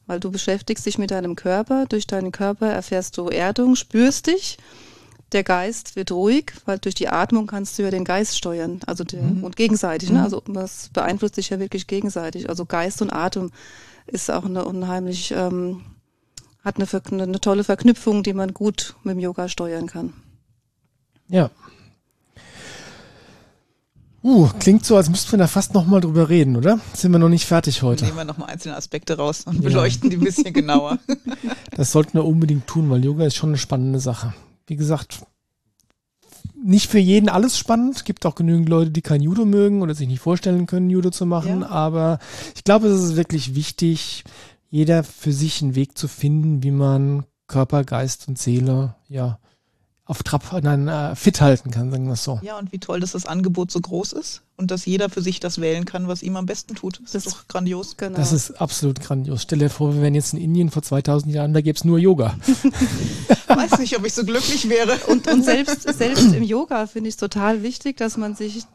Weil 0.05 0.19
du 0.19 0.31
beschäftigst 0.31 0.85
dich 0.85 0.97
mit 0.97 1.11
deinem 1.11 1.35
Körper. 1.35 1.85
Durch 1.87 2.07
deinen 2.07 2.31
Körper 2.31 2.67
erfährst 2.67 3.17
du 3.17 3.29
Erdung, 3.29 3.75
spürst 3.75 4.27
dich. 4.27 4.57
Der 5.31 5.43
Geist 5.43 5.95
wird 5.95 6.11
ruhig, 6.11 6.53
weil 6.65 6.77
durch 6.79 6.95
die 6.95 7.07
Atmung 7.07 7.47
kannst 7.47 7.77
du 7.77 7.83
ja 7.83 7.89
den 7.89 8.03
Geist 8.03 8.37
steuern. 8.37 8.81
Also 8.85 9.03
der, 9.03 9.21
und 9.21 9.55
gegenseitig. 9.55 10.09
Ne? 10.09 10.21
Also 10.21 10.41
das 10.41 10.89
beeinflusst 10.93 11.37
dich 11.37 11.49
ja 11.49 11.59
wirklich 11.59 11.87
gegenseitig. 11.87 12.49
Also 12.49 12.65
Geist 12.65 13.01
und 13.01 13.11
Atem 13.11 13.51
ist 14.05 14.29
auch 14.29 14.45
eine 14.45 14.65
unheimlich, 14.65 15.33
ähm, 15.35 15.81
hat 16.63 16.77
eine, 16.77 17.23
eine 17.23 17.39
tolle 17.39 17.63
Verknüpfung, 17.63 18.23
die 18.23 18.33
man 18.33 18.53
gut 18.53 18.95
mit 19.03 19.15
dem 19.15 19.19
Yoga 19.19 19.49
steuern 19.49 19.87
kann. 19.87 20.13
Ja. 21.27 21.49
Uh, 24.23 24.47
klingt 24.57 24.85
so, 24.85 24.95
als 24.95 25.09
müssten 25.09 25.33
wir 25.33 25.39
da 25.39 25.47
fast 25.47 25.73
noch 25.73 25.85
mal 25.85 25.99
drüber 25.99 26.29
reden, 26.29 26.55
oder? 26.55 26.79
Sind 26.93 27.11
wir 27.11 27.19
noch 27.19 27.27
nicht 27.27 27.45
fertig 27.45 27.81
heute? 27.81 28.05
Nehmen 28.05 28.17
wir 28.17 28.23
noch 28.23 28.37
mal 28.37 28.45
einzelne 28.45 28.77
Aspekte 28.77 29.17
raus 29.17 29.43
und 29.45 29.61
beleuchten 29.61 30.09
ja. 30.09 30.17
die 30.17 30.21
ein 30.21 30.25
bisschen 30.25 30.53
genauer. 30.53 30.99
Das 31.75 31.91
sollten 31.91 32.13
wir 32.13 32.25
unbedingt 32.25 32.67
tun, 32.67 32.91
weil 32.91 33.03
Yoga 33.03 33.25
ist 33.25 33.35
schon 33.35 33.49
eine 33.49 33.57
spannende 33.57 33.99
Sache. 33.99 34.35
Wie 34.67 34.75
gesagt, 34.75 35.25
nicht 36.63 36.89
für 36.89 36.99
jeden 36.99 37.29
alles 37.29 37.57
spannend. 37.57 38.05
Gibt 38.05 38.27
auch 38.27 38.35
genügend 38.35 38.69
Leute, 38.69 38.91
die 38.91 39.01
kein 39.01 39.21
Judo 39.21 39.43
mögen 39.43 39.81
oder 39.81 39.95
sich 39.95 40.07
nicht 40.07 40.21
vorstellen 40.21 40.67
können, 40.67 40.91
Judo 40.91 41.09
zu 41.09 41.25
machen. 41.25 41.61
Ja. 41.61 41.69
Aber 41.69 42.19
ich 42.55 42.63
glaube, 42.63 42.87
es 42.87 43.01
ist 43.01 43.15
wirklich 43.15 43.55
wichtig, 43.55 44.23
jeder 44.73 45.03
für 45.03 45.31
sich 45.31 45.61
einen 45.61 45.75
Weg 45.75 45.99
zu 45.99 46.07
finden, 46.07 46.63
wie 46.63 46.71
man 46.71 47.25
Körper, 47.45 47.83
Geist 47.83 48.27
und 48.27 48.39
Seele, 48.39 48.95
ja, 49.07 49.37
auf 50.03 50.23
Trab, 50.23 50.51
nein, 50.63 50.87
äh, 50.87 51.15
fit 51.15 51.41
halten 51.41 51.69
kann, 51.69 51.91
sagen 51.91 52.07
wir 52.07 52.13
es 52.13 52.23
so. 52.23 52.39
Ja, 52.41 52.57
und 52.57 52.71
wie 52.71 52.79
toll, 52.79 52.99
dass 52.99 53.11
das 53.11 53.27
Angebot 53.27 53.69
so 53.69 53.79
groß 53.79 54.13
ist 54.13 54.41
und 54.57 54.71
dass 54.71 54.87
jeder 54.87 55.09
für 55.09 55.21
sich 55.21 55.39
das 55.39 55.61
wählen 55.61 55.85
kann, 55.85 56.07
was 56.07 56.23
ihm 56.23 56.35
am 56.37 56.47
besten 56.47 56.73
tut. 56.73 56.99
Das, 57.03 57.11
das 57.11 57.27
ist 57.27 57.33
doch 57.35 57.47
grandios. 57.47 57.97
Genau. 57.97 58.17
Das 58.17 58.31
ist 58.31 58.59
absolut 58.59 58.99
grandios. 58.99 59.43
Stell 59.43 59.59
dir 59.59 59.69
vor, 59.69 59.93
wir 59.93 60.01
wären 60.01 60.15
jetzt 60.15 60.33
in 60.33 60.39
Indien 60.39 60.71
vor 60.71 60.81
2000 60.81 61.31
Jahren, 61.31 61.53
da 61.53 61.61
gäbe 61.61 61.77
es 61.77 61.85
nur 61.85 61.99
Yoga. 61.99 62.35
Weiß 63.47 63.77
nicht, 63.77 63.95
ob 63.95 64.07
ich 64.07 64.13
so 64.15 64.25
glücklich 64.25 64.69
wäre. 64.69 64.97
Und, 65.07 65.27
und 65.27 65.45
selbst, 65.45 65.83
selbst 65.83 66.33
im 66.33 66.41
Yoga 66.41 66.87
finde 66.87 67.09
ich 67.09 67.13
es 67.13 67.17
total 67.17 67.61
wichtig, 67.61 67.97
dass 67.97 68.17
man 68.17 68.35
sich 68.35 68.65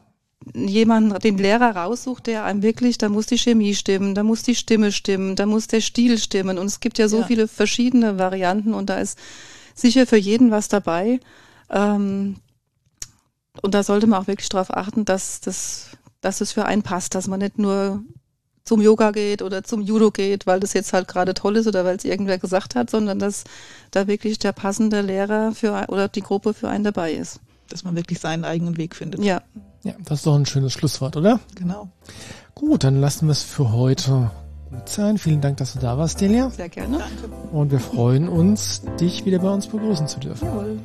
jemanden, 0.53 1.17
den 1.19 1.37
Lehrer 1.37 1.75
raussucht, 1.75 2.27
der 2.27 2.45
einem 2.45 2.61
wirklich, 2.61 2.97
da 2.97 3.09
muss 3.09 3.25
die 3.25 3.37
Chemie 3.37 3.75
stimmen, 3.75 4.15
da 4.15 4.23
muss 4.23 4.43
die 4.43 4.55
Stimme 4.55 4.91
stimmen, 4.91 5.35
da 5.35 5.45
muss 5.45 5.67
der 5.67 5.81
Stil 5.81 6.17
stimmen. 6.17 6.57
Und 6.57 6.67
es 6.67 6.79
gibt 6.79 6.97
ja 6.97 7.07
so 7.07 7.19
ja. 7.19 7.27
viele 7.27 7.47
verschiedene 7.47 8.17
Varianten 8.17 8.73
und 8.73 8.89
da 8.89 8.99
ist 8.99 9.17
sicher 9.75 10.07
für 10.07 10.17
jeden 10.17 10.51
was 10.51 10.67
dabei. 10.67 11.19
Ähm, 11.69 12.37
und 13.61 13.73
da 13.73 13.83
sollte 13.83 14.07
man 14.07 14.21
auch 14.21 14.27
wirklich 14.27 14.49
darauf 14.49 14.73
achten, 14.73 15.05
dass 15.05 15.41
das, 15.41 15.89
dass 16.21 16.41
es 16.41 16.51
für 16.51 16.65
einen 16.65 16.83
passt, 16.83 17.15
dass 17.15 17.27
man 17.27 17.39
nicht 17.39 17.59
nur 17.59 18.01
zum 18.63 18.81
Yoga 18.81 19.11
geht 19.11 19.41
oder 19.41 19.63
zum 19.63 19.81
Judo 19.81 20.11
geht, 20.11 20.45
weil 20.45 20.59
das 20.59 20.73
jetzt 20.73 20.93
halt 20.93 21.07
gerade 21.07 21.33
toll 21.33 21.57
ist 21.57 21.67
oder 21.67 21.85
weil 21.85 21.97
es 21.97 22.05
irgendwer 22.05 22.37
gesagt 22.37 22.75
hat, 22.75 22.89
sondern 22.89 23.19
dass 23.19 23.43
da 23.91 24.07
wirklich 24.07 24.37
der 24.37 24.51
passende 24.51 25.01
Lehrer 25.01 25.53
für 25.53 25.85
oder 25.89 26.07
die 26.07 26.21
Gruppe 26.21 26.53
für 26.53 26.69
einen 26.69 26.83
dabei 26.83 27.13
ist 27.13 27.39
dass 27.69 27.83
man 27.83 27.95
wirklich 27.95 28.19
seinen 28.19 28.45
eigenen 28.45 28.77
Weg 28.77 28.95
findet. 28.95 29.23
Ja. 29.23 29.41
Ja, 29.83 29.93
das 30.03 30.19
ist 30.19 30.27
doch 30.27 30.35
ein 30.35 30.45
schönes 30.45 30.73
Schlusswort, 30.73 31.15
oder? 31.15 31.39
Genau. 31.55 31.89
Gut, 32.53 32.83
dann 32.83 32.99
lassen 32.99 33.27
wir 33.27 33.31
es 33.31 33.43
für 33.43 33.71
heute 33.71 34.31
gut 34.69 34.89
sein. 34.89 35.17
Vielen 35.17 35.41
Dank, 35.41 35.57
dass 35.57 35.73
du 35.73 35.79
da 35.79 35.97
warst, 35.97 36.19
Delia. 36.19 36.49
Sehr 36.49 36.69
gerne. 36.69 36.97
Danke. 36.99 37.35
Und 37.53 37.71
wir 37.71 37.79
freuen 37.79 38.27
uns, 38.27 38.81
dich 38.99 39.25
wieder 39.25 39.39
bei 39.39 39.49
uns 39.49 39.67
begrüßen 39.67 40.07
zu 40.07 40.19
dürfen. 40.19 40.45
Jawohl. 40.45 40.79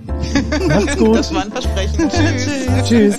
Macht's 0.68 0.96
gut. 0.98 1.16
Das 1.16 1.34
war 1.34 1.42
ein 1.42 1.50
Versprechen. 1.50 2.08
Tschüss. 2.86 3.16